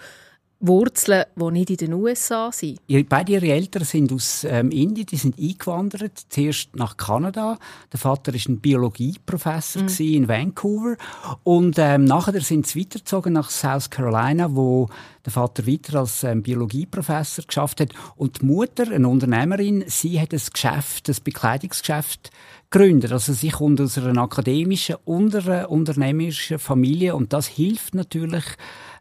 Wurzeln, 0.62 1.24
die 1.36 1.52
nicht 1.52 1.70
in 1.70 1.78
den 1.78 1.94
USA 1.94 2.52
sind. 2.52 2.80
Beide 3.08 3.32
ihre 3.32 3.48
Eltern 3.48 3.86
sind 3.86 4.12
aus 4.12 4.44
ähm, 4.44 4.72
Indien, 4.72 5.06
die 5.06 5.16
sind 5.16 5.40
eingewandert, 5.40 6.20
zuerst 6.30 6.76
nach 6.76 6.98
Kanada. 6.98 7.58
Der 7.94 8.00
Vater 8.00 8.34
ist 8.34 8.50
ein 8.50 8.60
Biologieprofessor 8.60 9.84
mhm. 9.84 9.90
in 10.00 10.28
Vancouver 10.28 10.98
und 11.44 11.78
ähm, 11.78 12.04
nachher 12.04 12.42
sind 12.42 12.68
sie 12.68 12.82
weitergezogen 12.82 13.34
nach 13.34 13.50
South 13.50 13.90
Carolina, 13.90 14.54
wo 14.54 14.90
der 15.26 15.32
Vater 15.32 15.66
weiter 15.66 16.00
als 16.00 16.24
ähm, 16.24 16.44
Biologieprofessor 16.44 17.46
geschafft 17.46 17.80
hat 17.80 17.94
und 18.18 18.42
die 18.42 18.46
Mutter, 18.46 18.92
eine 18.92 19.08
Unternehmerin, 19.08 19.86
sie 19.88 20.20
hat 20.20 20.34
ein 20.34 20.42
Geschäft, 20.52 21.08
ein 21.08 21.16
Bekleidungsgeschäft 21.24 22.32
gegründet. 22.70 23.12
Also 23.12 23.34
sie 23.34 23.50
kommt 23.50 23.82
aus 23.82 23.98
einer 23.98 24.22
akademischen 24.22 24.98
und 25.06 25.36
einer 25.36 25.70
unternehmerischen 25.70 26.60
Familie 26.60 27.16
und 27.16 27.34
das 27.34 27.48
hilft 27.48 27.96
natürlich 27.96 28.46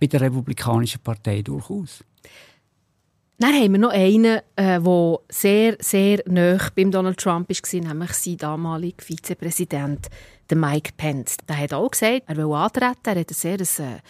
bei 0.00 0.06
der 0.06 0.20
Republikanischen 0.22 1.02
Partei 1.02 1.42
durchaus. 1.42 2.04
Dann 3.40 3.54
haben 3.54 3.72
wir 3.72 3.78
noch 3.78 3.92
einen, 3.92 4.40
der 4.56 4.82
äh, 4.84 5.16
sehr, 5.28 5.76
sehr 5.78 6.22
nah 6.26 6.58
beim 6.74 6.90
Donald 6.90 7.18
Trump 7.18 7.48
war, 7.48 7.80
nämlich 7.80 8.12
sein 8.14 8.36
damaliger 8.36 9.04
Vizepräsident, 9.04 10.08
der 10.50 10.56
Mike 10.56 10.90
Pence. 10.96 11.36
Der 11.48 11.56
hat 11.56 11.72
auch 11.72 11.90
gesagt, 11.90 12.22
er 12.26 12.36
will 12.36 12.52
antreten. 12.52 12.96
Er 13.04 13.20
hat 13.20 13.30
ein 13.30 13.34
sehr, 13.34 13.58
ein, 13.60 14.00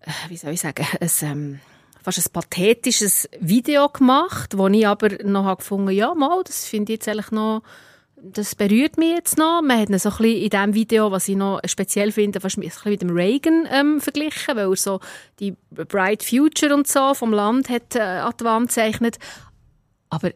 äh, 0.00 0.28
wie 0.28 0.36
soll 0.36 0.52
ich 0.52 0.60
sagen, 0.60 0.86
ein, 1.00 1.10
ähm, 1.22 1.60
fast 2.00 2.24
ein 2.24 2.32
pathetisches 2.32 3.28
Video 3.40 3.88
gemacht, 3.88 4.56
wo 4.56 4.68
ich 4.68 4.86
aber 4.86 5.24
noch 5.24 5.58
gefunden 5.58 5.86
habe, 5.86 5.94
ja, 5.94 6.14
mal, 6.14 6.44
das 6.44 6.66
finde 6.66 6.92
ich 6.92 6.98
jetzt 6.98 7.08
eigentlich 7.08 7.32
noch 7.32 7.62
das 8.32 8.54
berührt 8.54 8.98
mich 8.98 9.10
jetzt 9.10 9.38
noch. 9.38 9.62
Man 9.62 9.80
hat 9.80 9.88
ihn 9.88 9.98
so 9.98 10.10
ein 10.10 10.16
bisschen 10.16 10.42
in 10.42 10.50
diesem 10.50 10.74
Video, 10.74 11.10
was 11.10 11.28
ich 11.28 11.36
noch 11.36 11.60
speziell 11.66 12.12
finde, 12.12 12.40
fast 12.40 12.58
ein 12.58 12.62
bisschen 12.62 12.90
mit 12.90 13.02
dem 13.02 13.10
Reagan 13.10 13.66
ähm, 13.70 14.00
verglichen, 14.00 14.56
weil 14.56 14.70
er 14.70 14.76
so 14.76 15.00
die 15.38 15.54
Bright 15.70 16.22
Future 16.22 16.74
und 16.74 16.86
so 16.86 17.14
vom 17.14 17.32
Land 17.32 17.68
hat 17.68 17.96
äh, 17.96 18.00
an 18.00 18.32
die 18.38 18.44
Wand 18.44 18.68
gezeichnet. 18.68 19.18
Aber 20.10 20.30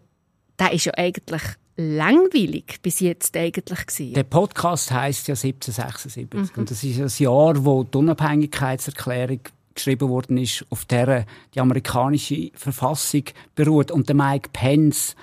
der 0.59 0.73
ist 0.73 0.85
ja 0.85 0.93
eigentlich 0.97 1.43
langweilig 1.77 2.81
bis 2.83 3.01
jetzt 3.01 3.37
eigentlich 3.37 3.87
gewesen. 3.87 4.15
Der 4.15 4.25
Podcast 4.25 4.91
heißt 4.91 5.29
ja 5.29 5.35
1776 5.35 6.57
mhm. 6.57 6.61
und 6.61 6.71
das 6.71 6.85
ist 6.85 7.01
das 7.01 7.19
Jahr, 7.19 7.65
wo 7.65 7.85
die 7.85 7.97
Unabhängigkeitserklärung 7.97 9.41
geschrieben 9.75 10.09
worden 10.09 10.37
ist, 10.37 10.65
auf 10.69 10.85
der 10.85 11.25
die 11.55 11.61
amerikanische 11.61 12.51
Verfassung 12.55 13.25
beruht 13.55 13.91
und 13.91 14.09
der 14.09 14.17
Mike 14.17 14.51
Pence 14.53 15.15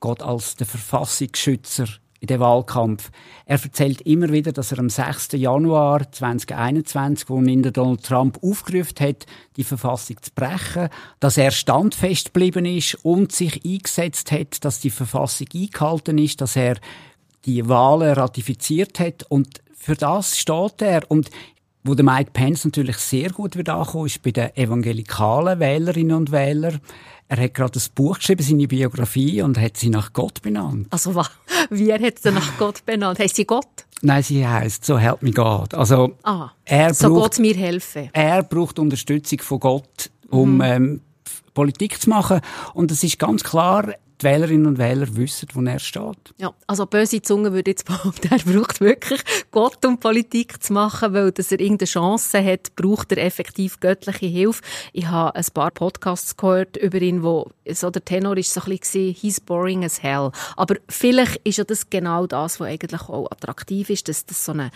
geht 0.00 0.22
als 0.22 0.56
der 0.56 0.66
Verfassungsschützer 0.66 1.86
in 2.20 2.26
den 2.26 2.40
Wahlkampf. 2.40 3.10
Er 3.44 3.62
erzählt 3.62 4.00
immer 4.02 4.30
wieder, 4.30 4.52
dass 4.52 4.72
er 4.72 4.78
am 4.78 4.88
6. 4.88 5.32
Januar 5.32 6.10
2021, 6.10 7.28
wo 7.28 7.40
ihn 7.40 7.62
Donald 7.62 8.02
Trump 8.02 8.38
aufgerufen 8.42 8.96
hat, 9.00 9.26
die 9.56 9.64
Verfassung 9.64 10.16
zu 10.22 10.30
brechen, 10.34 10.88
dass 11.20 11.36
er 11.36 11.50
standfest 11.50 12.34
geblieben 12.34 12.64
ist 12.64 12.94
und 13.04 13.32
sich 13.32 13.64
eingesetzt 13.64 14.32
hat, 14.32 14.64
dass 14.64 14.80
die 14.80 14.90
Verfassung 14.90 15.48
eingehalten 15.54 16.18
ist, 16.18 16.40
dass 16.40 16.56
er 16.56 16.76
die 17.44 17.68
Wahlen 17.68 18.14
ratifiziert 18.14 18.98
hat 18.98 19.24
und 19.28 19.60
für 19.74 19.94
das 19.94 20.38
steht 20.38 20.82
er 20.82 21.08
und 21.08 21.30
wo 21.86 21.94
der 21.94 22.04
Mike 22.04 22.32
Pence 22.32 22.64
natürlich 22.64 22.96
sehr 22.96 23.30
gut 23.30 23.54
wird 23.54 23.68
ankommen, 23.68 24.06
ist 24.06 24.22
bei 24.22 24.32
den 24.32 24.54
evangelikalen 24.56 25.60
Wählerinnen 25.60 26.16
und 26.16 26.32
Wählern. 26.32 26.80
Er 27.28 27.42
hat 27.42 27.54
gerade 27.54 27.78
ein 27.78 27.82
Buch 27.94 28.18
geschrieben, 28.18 28.42
seine 28.42 28.68
Biografie, 28.68 29.42
und 29.42 29.58
hat 29.58 29.76
sie 29.76 29.90
nach 29.90 30.12
Gott 30.12 30.42
benannt. 30.42 30.86
Also 30.90 31.14
wie 31.70 31.90
er 31.90 32.00
hat 32.00 32.20
sie 32.20 32.30
nach 32.30 32.56
Gott 32.56 32.84
benannt? 32.86 33.18
Heißt 33.18 33.36
sie 33.36 33.44
Gott? 33.44 33.86
Nein, 34.02 34.22
sie 34.22 34.46
heißt 34.46 34.84
so 34.84 34.98
help 34.98 35.22
me 35.22 35.32
God. 35.32 35.74
Also 35.74 36.16
ah, 36.22 36.50
er 36.64 36.94
so 36.94 37.08
braucht, 37.08 37.22
Gott 37.22 37.38
mir 37.40 37.54
helfen. 37.54 38.10
Er 38.12 38.42
braucht 38.42 38.78
Unterstützung 38.78 39.40
von 39.40 39.58
Gott, 39.58 40.10
um 40.30 40.56
mhm. 40.56 40.60
ähm, 40.60 41.00
Politik 41.54 42.00
zu 42.00 42.10
machen. 42.10 42.40
Und 42.74 42.92
es 42.92 43.02
ist 43.02 43.18
ganz 43.18 43.42
klar, 43.42 43.94
die 44.20 44.24
Wählerinnen 44.24 44.66
und 44.66 44.78
Wähler 44.78 45.14
wissen, 45.16 45.48
wo 45.52 45.62
er 45.62 45.78
steht. 45.78 46.34
Ja, 46.38 46.52
also 46.66 46.86
böse 46.86 47.22
Zunge 47.22 47.52
würde 47.52 47.70
jetzt 47.70 47.86
behaupten, 47.86 48.28
er 48.30 48.38
braucht 48.38 48.80
wirklich 48.80 49.20
Gott, 49.50 49.84
um 49.84 49.98
Politik 49.98 50.62
zu 50.62 50.72
machen, 50.72 51.12
weil 51.12 51.32
dass 51.32 51.52
er 51.52 51.60
irgendeine 51.60 51.88
Chance 51.88 52.44
hat, 52.44 52.74
braucht 52.76 53.12
er 53.12 53.24
effektiv 53.24 53.80
göttliche 53.80 54.26
Hilfe. 54.26 54.62
Ich 54.92 55.06
habe 55.06 55.34
ein 55.34 55.44
paar 55.52 55.70
Podcasts 55.70 56.36
gehört 56.36 56.76
über 56.76 57.00
ihn, 57.00 57.22
wo 57.22 57.50
so 57.70 57.90
der 57.90 58.04
Tenor 58.04 58.36
ist 58.36 58.52
so 58.52 58.60
ein 58.62 58.78
bisschen 58.78 59.14
he's 59.14 59.40
boring 59.40 59.84
as 59.84 60.02
hell. 60.02 60.30
Aber 60.56 60.76
vielleicht 60.88 61.36
ist 61.44 61.58
ja 61.58 61.64
das 61.64 61.90
genau 61.90 62.26
das, 62.26 62.60
was 62.60 62.68
eigentlich 62.68 63.02
auch 63.02 63.30
attraktiv 63.30 63.90
ist, 63.90 64.08
dass 64.08 64.24
das 64.26 64.44
so 64.44 64.52
eine 64.52 64.70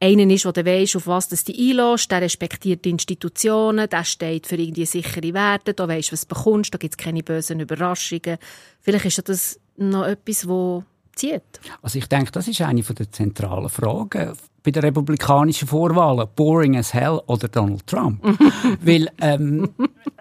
einer 0.00 0.30
ist, 0.30 0.44
der 0.44 0.66
weisst, 0.66 0.96
auf 0.96 1.06
was 1.06 1.28
du 1.28 1.36
dich 1.36 1.70
einlässt, 1.70 2.10
der 2.10 2.20
respektiert 2.20 2.84
die 2.84 2.90
Institutionen, 2.90 3.88
der 3.88 4.04
steht 4.04 4.46
für 4.46 4.56
irgendwie 4.56 4.86
sichere 4.86 5.32
Werte, 5.32 5.74
da 5.74 5.88
weisst, 5.88 6.12
was 6.12 6.26
du 6.26 6.34
bekommst, 6.34 6.74
da 6.74 6.78
gibt 6.78 6.94
es 6.94 6.98
keine 6.98 7.22
bösen 7.22 7.60
Überraschungen. 7.60 8.38
Vielleicht 8.80 9.06
ist 9.06 9.28
das 9.28 9.60
noch 9.76 10.04
etwas, 10.04 10.40
das 10.40 10.82
zieht. 11.16 11.42
Also 11.82 11.98
ich 11.98 12.06
denke, 12.06 12.32
das 12.32 12.48
ist 12.48 12.60
eine 12.60 12.82
der 12.82 13.10
zentralen 13.10 13.68
Fragen 13.68 14.32
bei 14.62 14.70
der 14.70 14.82
republikanischen 14.82 15.68
Vorwahlen. 15.68 16.26
Boring 16.34 16.76
as 16.76 16.92
hell 16.92 17.20
oder 17.26 17.48
Donald 17.48 17.86
Trump? 17.86 18.24
Weil 18.80 19.08
ähm, 19.20 19.70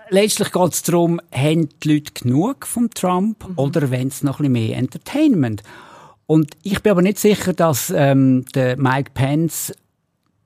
letztlich 0.10 0.52
geht 0.52 0.74
es 0.74 0.84
darum, 0.84 1.20
haben 1.32 1.70
die 1.84 1.94
Leute 1.94 2.12
genug 2.14 2.68
von 2.68 2.90
Trump 2.90 3.48
mhm. 3.48 3.58
oder 3.58 3.90
wollen 3.90 4.12
sie 4.12 4.26
noch 4.26 4.40
ein 4.40 4.52
bisschen 4.52 4.68
mehr 4.68 4.78
Entertainment? 4.78 5.64
Und 6.26 6.56
ich 6.64 6.82
bin 6.82 6.92
aber 6.92 7.02
nicht 7.02 7.20
sicher, 7.20 7.54
dass 7.54 7.92
ähm, 7.96 8.46
der 8.56 8.78
Mike 8.78 9.12
Pence 9.14 9.74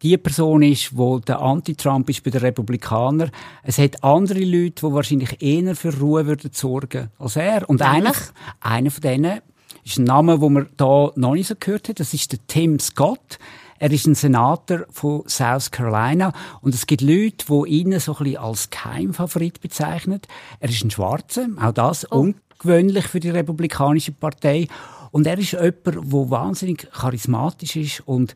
die 0.01 0.17
Person 0.17 0.61
ist, 0.61 0.95
wo 0.95 1.19
der 1.19 1.41
Anti-Trump 1.41 2.09
ist 2.09 2.23
bei 2.23 2.29
den 2.29 2.41
Republikanern. 2.41 3.31
Es 3.63 3.77
hat 3.77 4.03
andere 4.03 4.39
Leute, 4.39 4.87
die 4.87 4.93
wahrscheinlich 4.93 5.41
eher 5.41 5.75
für 5.75 5.97
Ruhe 5.97 6.27
würden 6.27 6.51
sorgen 6.53 7.09
als 7.17 7.35
er. 7.35 7.67
Und 7.69 7.81
einer, 7.81 8.13
einer 8.59 8.91
von 8.91 9.01
denen 9.01 9.41
ist 9.83 9.97
ein 9.97 10.03
Name, 10.03 10.39
den 10.39 10.53
man 10.53 10.69
da 10.77 11.11
noch 11.15 11.33
nicht 11.33 11.47
so 11.47 11.55
gehört 11.59 11.89
hat. 11.89 11.99
Das 11.99 12.13
ist 12.13 12.31
der 12.31 12.39
Tim 12.47 12.79
Scott. 12.79 13.39
Er 13.79 13.91
ist 13.91 14.07
ein 14.07 14.15
Senator 14.15 14.85
von 14.89 15.23
South 15.27 15.71
Carolina 15.71 16.33
und 16.61 16.73
es 16.73 16.87
gibt 16.87 17.01
Leute, 17.01 17.45
die 17.47 17.69
ihn 17.69 17.99
so 17.99 18.13
ein 18.13 18.23
bisschen 18.23 18.37
als 18.37 18.69
Keimfavorit 18.69 19.61
bezeichnen. 19.61 20.21
Er 20.59 20.69
ist 20.69 20.83
ein 20.83 20.91
Schwarzer, 20.91 21.47
auch 21.61 21.71
das 21.71 22.11
oh. 22.11 22.33
ungewöhnlich 22.59 23.07
für 23.07 23.19
die 23.19 23.29
Republikanische 23.29 24.11
Partei. 24.11 24.67
Und 25.11 25.27
er 25.27 25.37
ist 25.37 25.51
jemand, 25.51 25.85
der 25.85 26.29
wahnsinnig 26.29 26.87
charismatisch 26.91 27.75
ist 27.75 28.07
und 28.07 28.33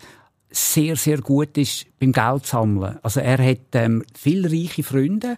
sehr, 0.52 0.96
sehr 0.96 1.20
gut 1.20 1.58
ist 1.58 1.86
beim 2.00 2.12
Geld 2.12 2.46
sammeln. 2.46 3.00
Also 3.02 3.22
er 3.22 3.44
hat 3.44 3.74
ähm, 3.74 4.04
viele 4.14 4.52
reiche 4.52 4.84
Freunde 4.84 5.38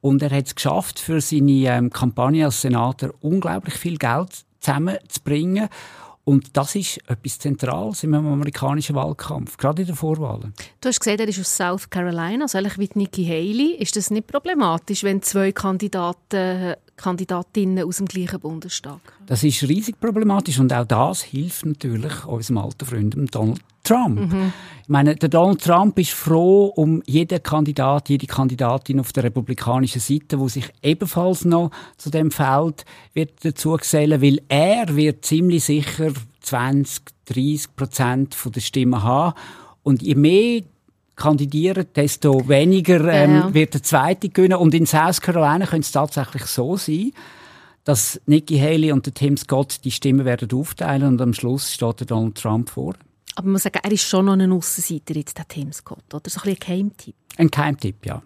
und 0.00 0.22
er 0.22 0.30
hat 0.30 0.46
es 0.46 0.54
geschafft, 0.54 0.98
für 0.98 1.20
seine 1.20 1.66
ähm, 1.66 1.90
Kampagne 1.90 2.44
als 2.44 2.60
Senator 2.60 3.10
unglaublich 3.20 3.74
viel 3.74 3.96
Geld 3.96 4.44
zusammenzubringen. 4.60 5.68
Und 6.30 6.56
das 6.56 6.76
ist 6.76 6.98
etwas 7.08 7.40
Zentrales 7.40 8.04
im 8.04 8.14
amerikanischen 8.14 8.94
Wahlkampf, 8.94 9.56
gerade 9.56 9.82
in 9.82 9.88
den 9.88 9.96
Vorwahlen. 9.96 10.54
Du 10.80 10.88
hast 10.88 11.00
gesagt, 11.00 11.18
er 11.18 11.26
ist 11.26 11.40
aus 11.40 11.56
South 11.56 11.90
Carolina, 11.90 12.44
also 12.44 12.56
eigentlich 12.56 12.78
wie 12.78 12.88
Nikki 12.94 13.24
Haley. 13.24 13.74
Ist 13.80 13.96
das 13.96 14.12
nicht 14.12 14.28
problematisch, 14.28 15.02
wenn 15.02 15.22
zwei 15.22 15.50
Kandidaten, 15.50 16.76
Kandidatinnen 17.00 17.84
aus 17.84 17.98
dem 17.98 18.06
gleichen 18.06 18.40
Bundesstaat 18.40 19.00
Das 19.26 19.42
ist 19.44 19.62
riesig 19.62 19.98
problematisch 20.00 20.58
und 20.58 20.72
auch 20.72 20.86
das 20.86 21.22
hilft 21.22 21.66
natürlich 21.66 22.24
unserem 22.26 22.58
alten 22.58 22.84
Freund 22.84 23.34
Donald 23.34 23.60
Trump. 23.82 24.20
Mhm. 24.20 24.52
Ich 24.82 24.88
meine, 24.88 25.16
der 25.16 25.28
Donald 25.28 25.62
Trump 25.62 25.98
ist 25.98 26.10
froh 26.10 26.66
um 26.66 27.02
jeden 27.06 27.42
Kandidat, 27.42 28.08
jede 28.08 28.26
Kandidatin 28.26 29.00
auf 29.00 29.12
der 29.12 29.24
republikanischen 29.24 30.00
Seite, 30.00 30.38
wo 30.38 30.48
sich 30.48 30.70
ebenfalls 30.82 31.44
noch 31.44 31.70
zu 31.96 32.10
dem 32.10 32.30
Feld 32.30 32.84
wird 33.14 33.44
dazu 33.44 33.72
gesellen, 33.72 34.20
weil 34.20 34.40
er 34.48 34.94
wird 34.94 35.24
ziemlich 35.24 35.64
sicher 35.64 36.12
20, 36.42 37.02
30 37.26 37.76
Prozent 37.76 38.36
der 38.54 38.60
Stimmen 38.60 39.02
haben. 39.02 39.34
Und 39.82 40.02
je 40.02 40.14
mehr 40.14 40.62
kandidieren, 41.20 41.86
desto 41.94 42.48
weniger 42.48 43.00
ähm, 43.12 43.34
ja, 43.34 43.38
ja. 43.46 43.54
wird 43.54 43.74
der 43.74 43.82
Zweite 43.82 44.28
gewinnen. 44.28 44.58
Und 44.58 44.74
in 44.74 44.86
South 44.86 45.20
Carolina 45.20 45.66
könnte 45.66 45.86
es 45.86 45.92
tatsächlich 45.92 46.46
so 46.46 46.76
sein, 46.76 47.12
dass 47.84 48.20
Nikki 48.26 48.58
Haley 48.58 48.92
und 48.92 49.06
der 49.06 49.14
Tim 49.14 49.36
Scott 49.36 49.84
die 49.84 49.90
Stimmen 49.90 50.24
werden 50.24 50.50
aufteilen 50.52 51.08
und 51.08 51.20
am 51.20 51.32
Schluss 51.32 51.72
steht 51.72 52.00
der 52.00 52.06
Donald 52.06 52.36
Trump 52.36 52.70
vor. 52.70 52.94
Aber 53.36 53.46
man 53.46 53.52
muss 53.52 53.62
sagen, 53.62 53.78
er 53.82 53.92
ist 53.92 54.02
schon 54.02 54.26
noch 54.26 54.32
ein 54.32 54.52
Aussenseiter 54.52 55.14
jetzt, 55.14 55.38
der 55.38 55.46
Tim 55.46 55.72
Scott, 55.72 56.12
oder? 56.12 56.28
So 56.28 56.40
ein, 56.42 56.50
ein 56.50 56.56
Geheimtipp. 56.58 57.14
Ein 57.36 57.48
Geheimtipp, 57.48 58.04
ja. 58.04 58.22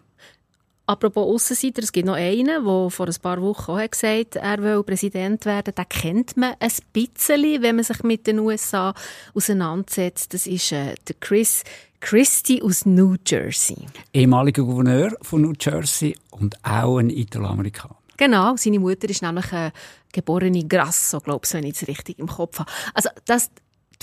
Apropos 0.86 1.26
Aussenseiter, 1.34 1.82
es 1.82 1.92
gibt 1.92 2.06
noch 2.06 2.14
einen, 2.14 2.46
der 2.46 2.90
vor 2.90 3.06
ein 3.06 3.14
paar 3.22 3.40
Wochen 3.40 3.72
auch 3.72 3.90
gesagt 3.90 4.36
hat, 4.36 4.42
er 4.42 4.62
will 4.62 4.82
Präsident 4.82 5.46
werden. 5.46 5.74
Den 5.74 5.88
kennt 5.88 6.36
man 6.36 6.54
ein 6.60 6.72
bisschen, 6.92 7.62
wenn 7.62 7.76
man 7.76 7.84
sich 7.84 8.02
mit 8.02 8.26
den 8.26 8.40
USA 8.40 8.92
auseinandersetzt. 9.32 10.34
Das 10.34 10.46
ist 10.46 10.72
äh, 10.72 10.94
der 11.08 11.16
Chris 11.20 11.64
Christie 12.00 12.62
aus 12.62 12.84
New 12.84 13.16
Jersey. 13.26 13.86
Ehemaliger 14.12 14.62
Gouverneur 14.62 15.16
von 15.22 15.40
New 15.40 15.54
Jersey 15.58 16.14
und 16.32 16.54
auch 16.62 16.98
ein 16.98 17.08
Italoamerikaner. 17.08 17.96
Genau, 18.18 18.54
seine 18.56 18.78
Mutter 18.78 19.08
ist 19.08 19.22
nämlich 19.22 19.50
eine 19.52 19.72
geborene 20.12 20.64
Grasso, 20.64 21.20
glaube 21.20 21.46
ich, 21.46 21.54
wenn 21.54 21.64
ich 21.64 21.80
es 21.80 21.88
richtig 21.88 22.18
im 22.18 22.26
Kopf 22.26 22.58
habe. 22.58 22.70
Also 22.92 23.08
das, 23.24 23.50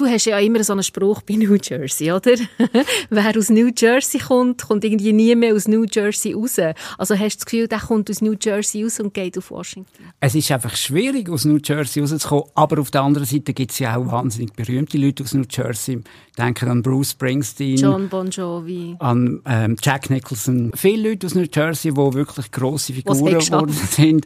Du 0.01 0.07
hast 0.07 0.25
ja 0.25 0.39
immer 0.39 0.63
so 0.63 0.73
einen 0.73 0.81
Spruch 0.81 1.21
bei 1.21 1.35
New 1.35 1.55
Jersey, 1.61 2.11
oder? 2.11 2.31
Wer 3.11 3.37
aus 3.37 3.51
New 3.51 3.69
Jersey 3.77 4.19
kommt, 4.19 4.63
kommt 4.63 4.83
irgendwie 4.83 5.13
nie 5.13 5.35
mehr 5.35 5.53
aus 5.53 5.67
New 5.67 5.83
Jersey 5.83 6.33
raus. 6.33 6.57
Also 6.97 7.13
hast 7.13 7.35
du 7.35 7.37
das 7.37 7.45
Gefühl, 7.45 7.67
der 7.67 7.77
kommt 7.81 8.09
aus 8.09 8.19
New 8.19 8.33
Jersey 8.41 8.83
raus 8.83 8.99
und 8.99 9.13
geht 9.13 9.37
auf 9.37 9.51
Washington? 9.51 10.05
Es 10.19 10.33
ist 10.33 10.49
einfach 10.51 10.75
schwierig, 10.75 11.29
aus 11.29 11.45
New 11.45 11.59
Jersey 11.63 12.01
rauszukommen. 12.01 12.45
Aber 12.55 12.81
auf 12.81 12.89
der 12.89 13.03
anderen 13.03 13.27
Seite 13.27 13.53
gibt 13.53 13.73
es 13.73 13.77
ja 13.77 13.95
auch 13.95 14.11
wahnsinnig 14.11 14.53
berühmte 14.53 14.97
Leute 14.97 15.23
aus 15.23 15.35
New 15.35 15.45
Jersey. 15.47 16.01
Denken 16.35 16.69
an 16.69 16.81
Bruce 16.81 17.11
Springsteen. 17.11 17.77
John 17.77 18.09
Bon 18.09 18.27
Jovi. 18.27 18.95
An 18.97 19.43
ähm, 19.45 19.75
Jack 19.83 20.09
Nicholson. 20.09 20.71
Viele 20.73 21.09
Leute 21.09 21.27
aus 21.27 21.35
New 21.35 21.45
Jersey, 21.53 21.91
die 21.91 21.97
wirklich 21.97 22.49
grosse 22.49 22.93
Figuren 22.93 23.37
geworden 23.37 23.71
sind 23.71 24.25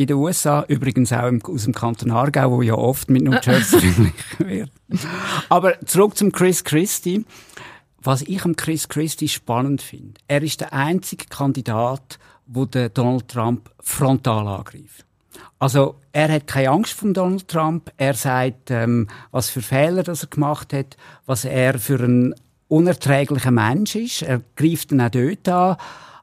in 0.00 0.06
den 0.06 0.16
USA, 0.16 0.64
übrigens 0.66 1.12
auch 1.12 1.26
im, 1.26 1.42
aus 1.44 1.64
dem 1.64 1.74
Kanton 1.74 2.10
Aargau, 2.10 2.52
wo 2.52 2.62
ja 2.62 2.74
oft 2.74 3.10
mit 3.10 3.22
New 3.22 3.36
Jersey 3.42 3.80
verglichen 3.80 4.12
wird. 4.38 4.70
Aber 5.50 5.78
zurück 5.84 6.16
zum 6.16 6.32
Chris 6.32 6.64
Christie. 6.64 7.24
Was 8.02 8.22
ich 8.22 8.42
am 8.46 8.56
Chris 8.56 8.88
Christie 8.88 9.28
spannend 9.28 9.82
finde, 9.82 10.14
er 10.26 10.42
ist 10.42 10.62
der 10.62 10.72
einzige 10.72 11.26
Kandidat, 11.26 12.18
wo 12.46 12.64
der 12.64 12.88
Donald 12.88 13.28
Trump 13.28 13.70
frontal 13.78 14.48
angreift. 14.48 15.04
Also 15.58 15.96
er 16.12 16.32
hat 16.32 16.46
keine 16.46 16.70
Angst 16.70 16.94
vor 16.94 17.12
Donald 17.12 17.46
Trump. 17.46 17.92
Er 17.98 18.14
sagt, 18.14 18.70
ähm, 18.70 19.06
was 19.32 19.50
für 19.50 19.60
Fehler 19.60 20.02
das 20.02 20.22
er 20.22 20.30
gemacht 20.30 20.72
hat, 20.72 20.96
was 21.26 21.44
er 21.44 21.78
für 21.78 22.02
ein 22.02 22.34
unerträglicher 22.68 23.50
Mensch 23.50 23.96
ist. 23.96 24.22
Er 24.22 24.40
greift 24.56 24.92
dann 24.92 25.02
auch 25.02 25.10
dort 25.10 25.48
an. 25.48 25.76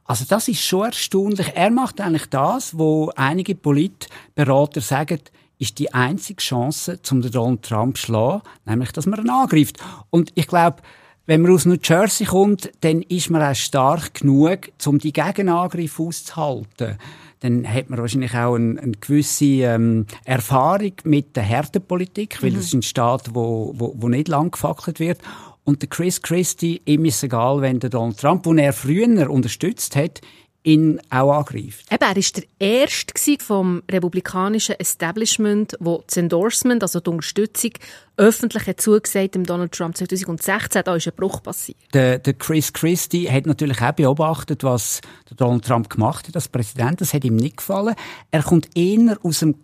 Also 0.08 0.26
das 0.28 0.48
ist 0.48 0.64
schon 0.64 0.86
erstaunlich. 0.86 1.52
Er 1.54 1.70
macht 1.70 2.00
eigentlich 2.00 2.28
das, 2.28 2.78
wo 2.78 3.12
einige 3.16 3.56
Politberater 3.56 4.82
sagen, 4.82 5.20
ist 5.60 5.80
die 5.80 5.94
einzige 5.94 6.42
Chance, 6.42 7.02
zum 7.02 7.22
Donald 7.22 7.64
Trump 7.64 7.98
zu 7.98 8.08
schlagen, 8.08 8.42
nämlich, 8.66 8.92
dass 8.94 9.06
man 9.06 9.20
ihn 9.20 9.30
angreift. 9.30 9.78
Und 10.10 10.32
ich 10.36 10.48
glaube, 10.48 10.78
wenn 11.26 11.42
man 11.42 11.52
aus 11.52 11.66
New 11.66 11.78
Jersey 11.82 12.26
kommt, 12.26 12.72
dann 12.82 13.02
ist 13.02 13.30
man 13.30 13.42
auch 13.42 13.56
stark 13.56 14.14
genug, 14.14 14.70
um 14.86 14.98
die 14.98 15.12
Gegenangriffe 15.12 16.04
auszuhalten. 16.04 16.98
Dann 17.42 17.72
hat 17.72 17.90
man 17.90 18.00
wahrscheinlich 18.00 18.34
auch 18.34 18.56
eine, 18.56 18.80
eine 18.80 18.94
gewisse 18.94 19.46
ähm, 19.46 20.06
Erfahrung 20.24 20.94
mit 21.04 21.36
der 21.36 21.44
Härtepolitik, 21.44 22.42
weil 22.42 22.52
mhm. 22.52 22.56
das 22.56 22.66
ist 22.66 22.74
ein 22.74 22.82
Staat, 22.82 23.36
wo, 23.36 23.74
wo, 23.76 23.94
wo 23.98 24.10
nicht 24.10 24.28
lang 24.28 24.52
gefackelt 24.52 25.00
wird. 25.00 25.20
Und 25.68 25.82
der 25.82 25.90
Chris 25.90 26.22
Christie, 26.22 26.82
ihm 26.86 27.04
ist 27.04 27.22
egal, 27.24 27.60
wenn 27.60 27.82
der 27.82 27.90
Donald 27.90 28.18
Trump, 28.18 28.44
den 28.44 28.58
er 28.58 28.72
früher 28.72 29.30
unterstützt 29.30 29.98
hat, 29.98 30.22
ihn 30.64 31.02
auch 31.10 31.34
angreift. 31.34 31.92
Eben, 31.92 32.02
er 32.02 32.16
war 32.16 32.16
der 32.16 32.44
erste 32.58 33.38
vom 33.40 33.84
republikanischen 33.92 34.80
Establishment, 34.80 35.76
wo 35.82 36.06
das 36.08 36.16
Endorsement, 36.16 36.84
also 36.84 37.02
die 37.02 37.10
Unterstützung, 37.10 37.72
öffentlich 38.16 38.66
hat 38.66 38.80
zugesagt 38.80 39.36
dem 39.36 39.46
Donald 39.46 39.74
Trump 39.74 39.98
2016. 39.98 40.84
Da 40.86 40.96
ist 40.96 41.06
ein 41.06 41.14
Bruch 41.18 41.44
passiert. 41.44 41.78
Der, 41.94 42.18
der 42.20 42.36
Chris 42.36 42.72
Christie 42.72 43.30
hat 43.30 43.46
natürlich 43.46 43.82
auch 43.82 43.92
beobachtet, 43.92 44.64
was 44.64 45.02
der 45.30 45.36
Donald 45.36 45.66
Trump 45.66 45.90
gemacht 45.90 46.30
hat 46.30 46.36
als 46.36 46.48
Präsident. 46.48 47.02
Das 47.02 47.14
hat 47.14 47.26
ihm 47.26 47.36
nicht 47.36 47.58
gefallen. 47.58 47.96
Er 48.32 48.42
kommt 48.42 48.70
eher 48.74 49.18
aus 49.22 49.40
dem 49.40 49.56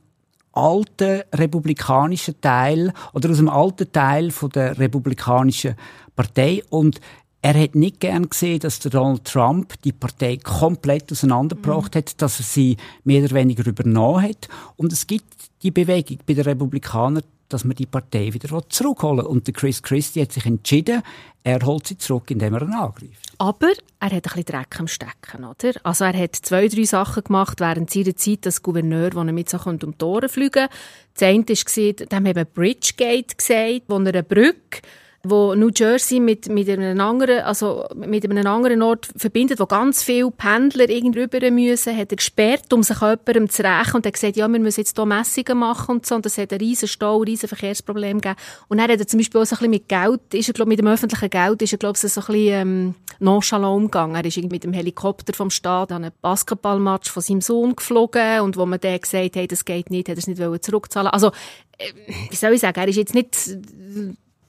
alten 0.53 1.21
republikanischen 1.33 2.39
Teil 2.41 2.93
oder 3.13 3.29
aus 3.29 3.37
dem 3.37 3.49
alten 3.49 3.91
Teil 3.91 4.31
von 4.31 4.49
der 4.49 4.77
republikanischen 4.77 5.75
Partei 6.15 6.63
und 6.69 6.99
er 7.45 7.61
hat 7.61 7.75
nicht 7.75 7.99
gern 7.99 8.29
gesehen, 8.29 8.59
dass 8.59 8.79
der 8.79 8.91
Donald 8.91 9.25
Trump 9.25 9.73
die 9.81 9.91
Partei 9.91 10.37
komplett 10.37 11.11
auseinandergebracht 11.11 11.93
mhm. 11.93 11.97
hat, 11.97 12.21
dass 12.21 12.39
er 12.39 12.45
sie 12.45 12.77
mehr 13.03 13.21
oder 13.21 13.35
weniger 13.35 13.67
übernommen 13.67 14.23
hat. 14.23 14.47
Und 14.77 14.93
es 14.93 15.05
gibt 15.07 15.51
die 15.61 15.71
Bewegung 15.71 16.19
bei 16.25 16.35
den 16.35 16.45
Republikanern, 16.45 17.21
dass 17.49 17.63
man 17.63 17.75
die 17.75 17.85
Partei 17.85 18.33
wieder 18.33 18.69
zurückholen 18.69 19.19
will. 19.19 19.25
Und 19.25 19.53
Chris 19.53 19.81
Christie 19.81 20.21
hat 20.21 20.31
sich 20.31 20.45
entschieden, 20.45 21.01
er 21.43 21.59
holt 21.65 21.87
sie 21.87 21.97
zurück, 21.97 22.31
indem 22.31 22.53
er 22.53 22.61
ihn 22.61 22.73
angreift. 22.73 23.33
Aber 23.37 23.73
er 23.99 24.05
hat 24.05 24.13
ein 24.13 24.21
bisschen 24.21 24.45
Dreck 24.45 24.79
am 24.79 24.87
Stecken, 24.87 25.43
oder? 25.43 25.73
Also 25.83 26.05
er 26.05 26.17
hat 26.17 26.35
zwei, 26.35 26.67
drei 26.67 26.83
Sachen 26.85 27.23
gemacht 27.23 27.59
während 27.59 27.89
seiner 27.89 28.15
Zeit 28.15 28.45
als 28.45 28.61
Gouverneur, 28.61 29.11
wo 29.13 29.19
er 29.19 29.33
mit 29.33 29.49
so 29.49 29.59
um 29.65 29.77
die 29.77 29.91
Tore 29.91 30.29
fliegen 30.29 30.67
konnte. 30.67 30.73
Das 31.15 31.23
eine 31.23 31.45
war, 31.47 31.93
dem 31.93 32.27
haben 32.27 32.35
wir 32.35 32.45
Bridgegate 32.45 33.35
gesagt, 33.35 33.83
wo 33.87 33.95
er 33.95 34.07
eine 34.07 34.23
Brücke 34.23 34.81
wo 35.25 35.55
New 35.55 35.69
Jersey 35.73 36.19
mit, 36.19 36.49
mit, 36.49 36.67
einem 36.67 36.99
anderen, 36.99 37.39
also 37.43 37.85
mit 37.95 38.29
einem 38.29 38.45
anderen 38.45 38.81
Ort 38.81 39.07
verbindet, 39.15 39.57
wo 39.57 39.65
ganz 39.65 40.03
viele 40.03 40.31
Pendler 40.31 40.89
rüber 40.89 41.49
müssen, 41.49 41.95
hat 41.95 42.11
er 42.11 42.17
gesperrt, 42.17 42.73
um 42.73 42.83
sich 42.83 42.99
jemandem 42.99 43.49
zu 43.49 43.63
rächen 43.63 43.95
und 43.95 44.05
hat 44.05 44.13
gesagt, 44.13 44.35
ja, 44.35 44.49
wir 44.49 44.59
müssen 44.59 44.81
jetzt 44.81 44.97
hier 44.97 45.05
Messungen 45.05 45.57
machen 45.57 45.95
und 45.95 46.05
so. 46.05 46.15
Und 46.15 46.25
das 46.25 46.37
hat 46.37 46.51
einen 46.51 46.59
riesen 46.59 46.89
Stau, 46.89 47.21
ein 47.21 47.23
riesen 47.23 47.47
Verkehrsproblem 47.47 48.19
gegeben. 48.19 48.35
Und 48.67 48.79
dann 48.79 48.91
hat 48.91 48.99
er 48.99 49.07
zum 49.07 49.17
Beispiel 49.17 49.39
auch 49.39 49.45
so 49.45 49.55
ein 49.55 49.59
bisschen 49.59 49.69
mit 49.69 49.87
Geld, 49.87 50.33
ist 50.33 50.49
er, 50.49 50.53
glaub, 50.53 50.67
mit 50.67 50.79
dem 50.79 50.87
öffentlichen 50.87 51.29
Geld, 51.29 51.61
ist 51.61 51.71
er, 51.71 51.77
glaube 51.77 51.97
so 51.97 52.07
ein 52.07 52.13
bisschen 52.13 52.35
ähm, 52.35 52.95
nonchalant 53.19 53.77
umgegangen. 53.77 54.17
Er 54.17 54.25
ist 54.25 54.35
irgendwie 54.35 54.55
mit 54.55 54.65
dem 54.65 54.73
Helikopter 54.73 55.33
vom 55.33 55.49
Staat 55.49 55.93
an 55.93 56.03
einen 56.03 56.13
Basketballmatch 56.21 57.09
von 57.09 57.23
seinem 57.23 57.39
Sohn 57.39 57.77
geflogen 57.77 58.41
und 58.41 58.57
wo 58.57 58.65
man 58.65 58.81
dann 58.81 58.99
gesagt 58.99 59.37
hat, 59.37 59.51
das 59.53 59.63
geht 59.63 59.89
nicht, 59.89 60.09
hat 60.09 60.17
er 60.17 60.19
es 60.19 60.27
nicht 60.27 60.65
zurückzahlen 60.65 61.11
Also, 61.11 61.27
äh, 61.77 61.93
wie 62.29 62.35
soll 62.35 62.51
ich 62.51 62.59
sagen, 62.59 62.77
er 62.77 62.89
ist 62.89 62.97
jetzt 62.97 63.15
nicht 63.15 63.37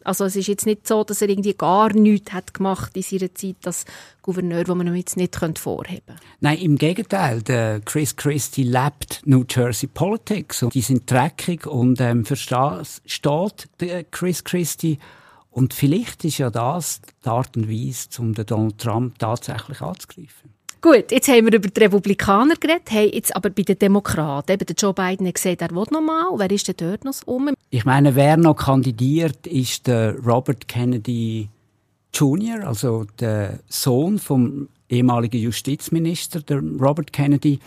also 0.05 0.25
es 0.25 0.37
ist 0.37 0.47
jetzt 0.47 0.67
nicht 0.67 0.87
so, 0.87 1.03
dass 1.03 1.23
er 1.23 1.29
irgendwie 1.29 1.55
gar 1.55 1.93
nichts 1.93 2.33
hat 2.33 2.55
gemacht 2.55 2.97
in 2.97 3.03
seiner 3.03 3.35
Zeit 3.35 3.57
als 3.65 3.85
Gouverneur, 4.23 4.65
wo 4.69 4.75
man 4.75 4.95
jetzt 4.95 5.17
nicht 5.17 5.37
vorheben 5.37 6.03
könnte. 6.07 6.15
Nein, 6.41 6.59
im 6.59 6.77
Gegenteil. 6.77 7.43
Der 7.43 7.81
Chris 7.81 8.15
Christie 8.15 8.65
lebt 8.65 9.23
New 9.25 9.45
Jersey 9.49 9.89
Politics 9.89 10.63
und 10.63 10.75
die 10.75 10.81
sind 10.81 11.11
dreckig 11.11 11.67
und 11.67 12.01
ähm, 12.01 12.25
versteht 12.25 13.69
der 13.81 14.05
Chris 14.05 14.45
Christie 14.45 14.99
und 15.51 15.73
vielleicht 15.73 16.25
ist 16.25 16.39
ja 16.39 16.51
das 16.51 17.01
die 17.25 17.29
Art 17.29 17.57
und 17.57 17.71
Weise, 17.71 18.09
um 18.19 18.35
den 18.35 18.45
Donald 18.45 18.79
Trump 18.79 19.19
tatsächlich 19.19 19.81
anzugreifen. 19.81 20.54
Gut, 20.85 21.13
jetzt 21.13 21.29
haben 21.29 21.47
wir 21.47 21.55
über 21.55 21.69
die 21.69 21.81
Republikaner 21.81 22.57
geredet, 22.57 22.91
hey, 22.91 23.11
jetzt 23.11 23.35
aber 23.35 23.49
bei 23.49 23.63
den 23.63 23.79
Demokraten, 23.79 24.53
eben 24.53 24.67
der 24.67 24.77
Joe 24.77 24.93
Biden 24.93 25.27
hat 25.27 25.37
gesagt, 25.37 25.63
er 25.63 25.71
will 25.71 25.87
noch 25.91 26.03
mal. 26.03 26.27
Wer 26.37 26.51
ist 26.51 26.69
denn 26.69 26.75
dort 26.77 27.07
noch 27.07 27.15
um? 27.25 27.49
Ich 27.71 27.87
meine, 27.87 28.15
wer 28.15 28.37
noch 28.37 28.57
kandidiert, 28.57 29.47
ist 29.47 29.87
der 29.87 30.19
Robert 30.19 30.69
Kennedy 30.69 31.49
Jr., 32.13 32.67
also 32.67 33.07
der 33.19 33.61
Sohn 33.67 34.19
vom 34.19 34.69
ehemaligen 34.91 35.41
Justizminister, 35.41 36.43
der 36.43 36.59
Robert 36.59 37.15
Kennedy. 37.15 37.61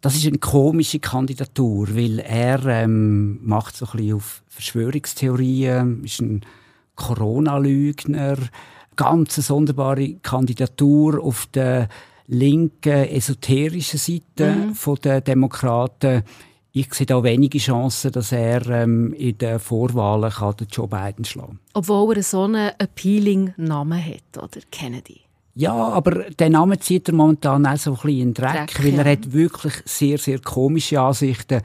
Das 0.00 0.14
ist 0.14 0.24
eine 0.24 0.38
komische 0.38 1.00
Kandidatur, 1.00 1.88
weil 1.96 2.20
er 2.20 2.64
ähm, 2.66 3.40
macht 3.44 3.76
so 3.76 3.84
ein 3.86 3.96
bisschen 3.96 4.14
auf 4.14 4.44
Verschwörungstheorien, 4.46 6.04
ist 6.04 6.20
ein 6.20 6.42
Corona-Lügner, 6.94 8.36
ganz 8.94 9.38
eine 9.38 9.42
sonderbare 9.42 10.14
Kandidatur 10.22 11.20
auf 11.20 11.46
der 11.52 11.88
linken, 12.26 13.08
esoterischen 13.08 13.98
Seite 13.98 14.54
mhm. 14.54 14.74
von 14.74 14.96
der 15.02 15.20
Demokraten. 15.20 16.22
Ich 16.72 16.92
sehe 16.92 17.06
da 17.06 17.22
wenige 17.22 17.58
Chancen, 17.58 18.10
dass 18.10 18.32
er 18.32 18.66
ähm, 18.68 19.12
in 19.12 19.38
den 19.38 19.60
Vorwahlen 19.60 20.30
kann 20.30 20.56
den 20.56 20.66
Joe 20.68 20.88
Biden 20.88 21.24
schlagen 21.24 21.60
Obwohl 21.72 22.16
er 22.16 22.22
so 22.22 22.42
einen 22.42 22.72
appealing 22.78 23.54
Namen 23.56 24.04
hat, 24.04 24.42
oder? 24.42 24.60
Kennedy. 24.72 25.20
Ja, 25.54 25.72
aber 25.72 26.30
der 26.30 26.50
Name 26.50 26.80
zieht 26.80 27.08
er 27.08 27.14
momentan 27.14 27.64
auch 27.64 27.76
so 27.76 27.90
ein 27.92 27.94
bisschen 27.94 28.10
in 28.10 28.18
den 28.18 28.34
Dreck, 28.34 28.66
Dreck 28.72 28.84
weil 28.84 28.98
er 28.98 29.06
ja. 29.06 29.12
hat 29.12 29.32
wirklich 29.32 29.74
sehr, 29.84 30.18
sehr 30.18 30.40
komische 30.40 31.00
Ansichten. 31.00 31.60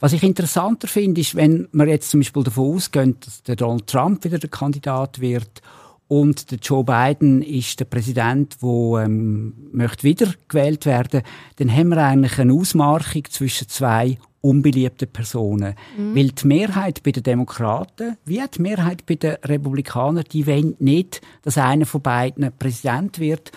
Was 0.00 0.14
ich 0.14 0.22
interessanter 0.22 0.88
finde, 0.88 1.20
ist, 1.20 1.34
wenn 1.34 1.68
wir 1.72 1.86
jetzt 1.86 2.10
zum 2.10 2.20
Beispiel 2.20 2.42
davon 2.42 2.76
ausgehen, 2.76 3.16
dass 3.20 3.42
der 3.42 3.56
Donald 3.56 3.86
Trump 3.86 4.24
wieder 4.24 4.38
der 4.38 4.50
Kandidat 4.50 5.20
wird 5.20 5.60
und 6.08 6.50
der 6.50 6.58
Joe 6.58 6.84
Biden 6.84 7.42
ist 7.42 7.80
der 7.80 7.86
Präsident, 7.86 8.56
der 8.62 9.04
ähm, 9.04 9.54
möchte 9.72 10.04
wieder 10.04 10.28
gewählt 10.48 10.86
werden, 10.86 11.22
dann 11.56 11.74
haben 11.74 11.88
wir 11.88 11.98
eigentlich 11.98 12.38
eine 12.38 12.52
Ausmarchung 12.52 13.24
zwischen 13.30 13.68
zwei 13.68 14.18
unbeliebten 14.42 15.08
Personen. 15.08 15.74
Mhm. 15.96 16.14
Weil 16.14 16.28
die 16.28 16.46
Mehrheit 16.46 17.02
bei 17.02 17.12
den 17.12 17.22
Demokraten, 17.22 18.18
wie 18.26 18.42
die 18.54 18.62
Mehrheit 18.62 19.06
bei 19.06 19.14
den 19.14 19.36
Republikanern, 19.42 20.24
die 20.30 20.46
wollen 20.46 20.76
nicht, 20.78 21.22
dass 21.42 21.56
einer 21.56 21.86
von 21.86 22.02
beiden 22.02 22.52
Präsident 22.58 23.18
wird. 23.18 23.52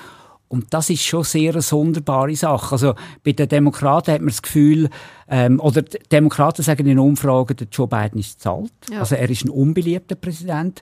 Und 0.48 0.74
das 0.74 0.90
ist 0.90 1.04
schon 1.04 1.26
sehr 1.26 1.52
eine 1.52 1.62
sonderbare 1.62 2.34
Sache. 2.38 2.72
Also 2.72 2.96
bei 3.26 3.34
den 3.34 3.50
Demokraten 3.50 4.14
hat 4.14 4.22
man 4.22 4.30
das 4.30 4.42
Gefühl, 4.42 4.90
ähm, 5.28 5.60
oder 5.60 5.82
die 5.82 6.00
Demokraten 6.10 6.64
sagen 6.64 6.88
in 6.88 7.00
Umfragen, 7.00 7.58
der 7.58 7.68
Joe 7.70 7.88
Biden 7.88 8.22
ist 8.22 8.40
zu 8.40 8.52
alt. 8.52 8.72
Ja. 8.90 9.02
Also 9.02 9.16
er 9.16 9.30
ist 9.30 9.44
ein 9.44 9.50
unbeliebter 9.50 10.16
Präsident. 10.16 10.82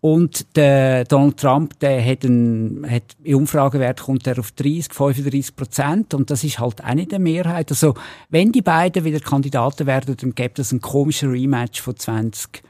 Und 0.00 0.56
der 0.56 1.04
Donald 1.04 1.38
Trump, 1.38 1.78
der 1.80 2.04
hat, 2.04 2.22
ein, 2.22 2.86
hat 2.88 3.16
in 3.24 3.34
Umfragewert 3.34 4.00
kommt 4.00 4.28
er 4.28 4.38
auf 4.38 4.52
30, 4.52 4.92
35 4.92 5.56
Prozent. 5.56 6.14
Und 6.14 6.30
das 6.30 6.44
ist 6.44 6.60
halt 6.60 6.84
auch 6.84 6.94
nicht 6.94 7.12
eine 7.12 7.22
Mehrheit. 7.22 7.70
Also, 7.70 7.94
wenn 8.28 8.52
die 8.52 8.62
beiden 8.62 9.04
wieder 9.04 9.18
Kandidaten 9.18 9.86
werden, 9.88 10.16
dann 10.16 10.34
gibt 10.36 10.60
es 10.60 10.70
ein 10.70 10.80
komischer 10.80 11.32
Rematch 11.32 11.80
von 11.80 11.96
20. 11.96 12.62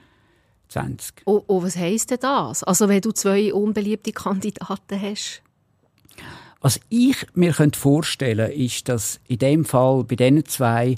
20. 0.68 1.22
Oh, 1.26 1.42
oh, 1.46 1.62
was 1.62 1.76
heisst 1.76 2.10
denn 2.10 2.18
das? 2.20 2.62
Also, 2.62 2.88
wenn 2.88 3.02
du 3.02 3.12
zwei 3.12 3.52
unbeliebte 3.52 4.12
Kandidaten 4.12 5.00
hast? 5.00 5.42
Was 6.60 6.80
ich 6.88 7.26
mir 7.34 7.52
vorstellen 7.52 8.48
könnte, 8.48 8.62
ist, 8.62 8.88
dass 8.88 9.20
in 9.28 9.38
dem 9.38 9.64
Fall 9.64 10.04
bei 10.04 10.16
diesen 10.16 10.44
zwei 10.46 10.94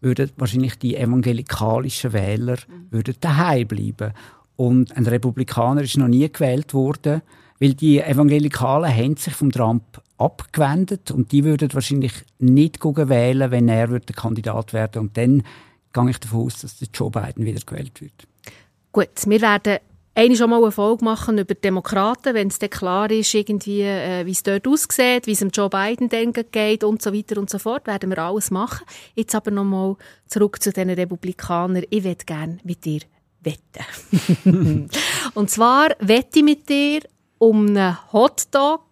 würden 0.00 0.30
wahrscheinlich 0.36 0.78
die 0.78 0.96
evangelischen 0.96 2.12
Wähler 2.12 2.58
mhm. 2.68 2.86
würden 2.90 3.16
daheim 3.20 3.66
bleiben 3.66 4.12
und 4.58 4.96
ein 4.96 5.06
Republikaner 5.06 5.82
ist 5.82 5.96
noch 5.96 6.08
nie 6.08 6.28
gewählt 6.30 6.74
worden, 6.74 7.22
weil 7.60 7.74
die 7.74 8.00
Evangelikalen 8.00 8.92
haben 8.92 9.16
sich 9.16 9.32
vom 9.32 9.52
Trump 9.52 10.02
abgewendet 10.18 11.12
und 11.12 11.30
die 11.30 11.44
würden 11.44 11.72
wahrscheinlich 11.72 12.12
nicht 12.40 12.82
wählen, 12.82 13.50
wenn 13.52 13.68
er 13.68 13.86
der 13.86 14.16
Kandidat 14.16 14.72
werden 14.72 15.02
Und 15.02 15.16
dann 15.16 15.44
gehe 15.92 16.10
ich 16.10 16.18
davon 16.18 16.46
aus, 16.46 16.60
dass 16.60 16.76
Joe 16.92 17.08
Biden 17.08 17.44
wieder 17.44 17.60
gewählt 17.64 18.00
wird. 18.00 18.26
Gut, 18.90 19.10
wir 19.26 19.40
werden 19.40 19.78
eine 20.16 20.36
schon 20.36 20.50
mal 20.50 20.60
eine 20.60 20.72
Folge 20.72 21.04
machen 21.04 21.38
über 21.38 21.54
die 21.54 21.60
Demokraten, 21.60 22.34
wenn 22.34 22.48
es 22.48 22.58
dann 22.58 22.70
klar 22.70 23.08
ist, 23.12 23.32
irgendwie, 23.34 23.82
äh, 23.82 24.26
wie 24.26 24.32
es 24.32 24.42
dort 24.42 24.66
aussieht, 24.66 25.28
wie 25.28 25.32
es 25.32 25.38
dem 25.38 25.50
Joe 25.50 25.70
Biden 25.70 26.08
dann 26.08 26.32
geht 26.32 26.82
und 26.82 27.00
so 27.00 27.14
weiter 27.14 27.38
und 27.38 27.48
so 27.48 27.60
fort, 27.60 27.86
werden 27.86 28.10
wir 28.10 28.18
alles 28.18 28.50
machen. 28.50 28.84
Jetzt 29.14 29.36
aber 29.36 29.52
noch 29.52 29.62
mal 29.62 29.96
zurück 30.26 30.60
zu 30.60 30.72
den 30.72 30.90
Republikanern. 30.90 31.84
Ich 31.90 32.02
würde 32.02 32.24
gerne 32.24 32.58
mit 32.64 32.84
dir 32.84 33.02
wetten. 33.42 34.88
und 35.34 35.50
zwar 35.50 35.90
wette 36.00 36.38
ich 36.38 36.44
mit 36.44 36.68
dir 36.68 37.00
um 37.38 37.66
einen 37.68 38.12
Hotdog 38.12 38.82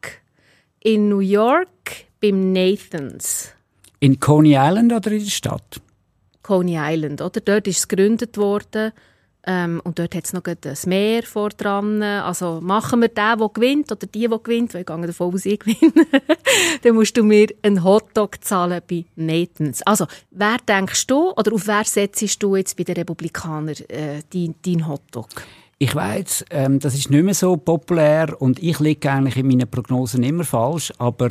in 0.81 1.09
New 1.09 1.21
York 1.21 2.07
beim 2.21 2.53
Nathans. 2.53 3.53
In 4.01 4.21
Coney 4.21 4.55
Island 4.57 4.93
oder 4.93 5.11
in 5.11 5.25
der 5.25 5.31
Stadt? 5.31 5.81
Coney 6.43 6.77
Island, 6.79 7.21
oder? 7.21 7.41
Dort 7.41 7.67
ist 7.67 7.79
es 7.79 7.89
gegründet 7.89 8.37
worden 8.37 8.93
ähm, 9.47 9.81
und 9.85 9.99
dort 9.99 10.15
hat 10.15 10.25
es 10.25 10.33
noch 10.33 10.43
ein 10.45 10.77
Meer 10.87 11.23
vor 11.23 11.51
dran. 11.51 12.03
Also 12.03 12.61
machen 12.61 13.01
wir 13.01 13.09
den, 13.09 13.39
der 13.39 13.49
gewinnt, 13.49 13.93
oder 13.93 14.07
die, 14.07 14.29
die 14.29 14.39
gewinnt, 14.43 14.75
weil 14.75 14.81
ich 14.81 14.87
gehe 14.87 15.07
davon 15.07 15.35
aus, 15.35 15.47
ich 15.47 15.61
gewinne. 15.61 16.07
dann 16.83 16.95
musst 16.95 17.17
du 17.17 17.23
mir 17.23 17.47
einen 17.63 17.85
Hotdog 17.85 18.43
zahlen 18.45 18.83
bei 18.89 19.05
Nathans. 19.15 19.83
Also, 19.83 20.07
wer 20.31 20.57
denkst 20.69 21.07
du, 21.07 21.31
oder 21.31 21.53
auf 21.53 21.67
wer 21.67 21.85
setzt 21.85 22.43
du 22.43 22.57
jetzt 22.57 22.77
bei 22.77 22.85
den 22.85 22.97
Republikanern 22.97 23.77
äh, 23.89 24.23
deinen 24.33 24.57
dein 24.65 24.89
Hotdog? 24.89 25.29
Ich 25.79 25.95
weiß, 25.95 26.47
ähm, 26.51 26.79
das 26.79 26.95
ist 26.95 27.11
nicht 27.11 27.23
mehr 27.23 27.35
so 27.35 27.57
populär 27.57 28.35
und 28.41 28.63
ich 28.63 28.81
liege 28.81 29.11
eigentlich 29.11 29.37
in 29.37 29.47
meinen 29.47 29.69
Prognosen 29.69 30.23
immer 30.23 30.45
falsch, 30.45 30.93
aber 30.99 31.29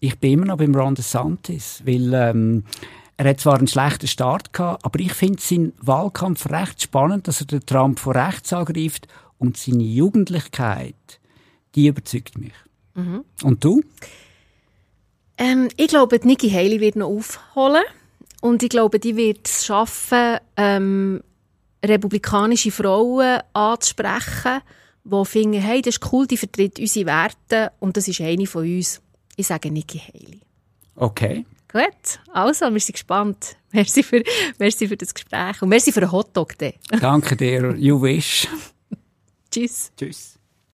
ich 0.00 0.18
bin 0.18 0.32
immer 0.32 0.46
noch 0.46 0.58
beim 0.58 0.74
Ron 0.74 0.94
DeSantis, 0.94 1.82
weil 1.84 2.12
ähm, 2.12 2.64
er 3.16 3.30
hat 3.30 3.40
zwar 3.40 3.58
einen 3.58 3.66
schlechten 3.66 4.08
Start 4.08 4.52
gehabt, 4.52 4.84
aber 4.84 5.00
ich 5.00 5.12
finde 5.14 5.40
seinen 5.40 5.72
Wahlkampf 5.80 6.50
recht 6.50 6.82
spannend, 6.82 7.28
dass 7.28 7.40
er 7.40 7.46
den 7.46 7.64
Trump 7.64 7.98
von 7.98 8.16
rechts 8.16 8.52
angreift 8.52 9.08
und 9.38 9.56
seine 9.56 9.84
Jugendlichkeit, 9.84 10.94
die 11.74 11.88
überzeugt 11.88 12.36
mich. 12.38 12.52
Mhm. 12.94 13.24
Und 13.42 13.64
du? 13.64 13.82
Ähm, 15.38 15.68
ich 15.76 15.88
glaube, 15.88 16.20
Nikki 16.22 16.50
Haley 16.50 16.80
wird 16.80 16.96
noch 16.96 17.08
aufholen 17.08 17.84
und 18.40 18.62
ich 18.62 18.70
glaube, 18.70 18.98
die 18.98 19.16
wird 19.16 19.46
es 19.46 19.66
schaffen, 19.66 20.38
ähm, 20.56 21.22
republikanische 21.84 22.70
Frauen 22.70 23.40
anzusprechen, 23.52 24.60
die 25.04 25.24
finden, 25.24 25.60
hey, 25.60 25.82
das 25.82 25.96
ist 25.96 26.12
cool, 26.12 26.26
die 26.26 26.36
vertritt 26.36 26.78
unsere 26.78 27.06
Werte 27.06 27.72
und 27.80 27.96
das 27.96 28.08
ist 28.08 28.20
eine 28.20 28.46
von 28.46 28.64
uns. 28.64 29.00
Ich 29.36 29.46
sage 29.46 29.70
Nikki 29.70 29.98
Haley. 29.98 30.40
Okay. 30.96 31.44
Gut, 31.76 32.20
also, 32.32 32.72
wir 32.72 32.80
sind 32.80 32.94
gespannt. 32.94 33.56
Merci 33.72 34.02
für, 34.02 34.22
merci 34.58 34.88
für 34.88 34.96
das 34.96 35.12
Gespräch 35.12 35.60
und 35.60 35.68
merci 35.68 35.92
für 35.92 36.00
den 36.00 36.10
Hotdog. 36.10 36.54
Danke 37.00 37.36
dir, 37.36 37.76
you 37.76 38.00
wish. 38.00 38.48
Tschüss. 39.50 39.92
Tschüss. 39.94 40.35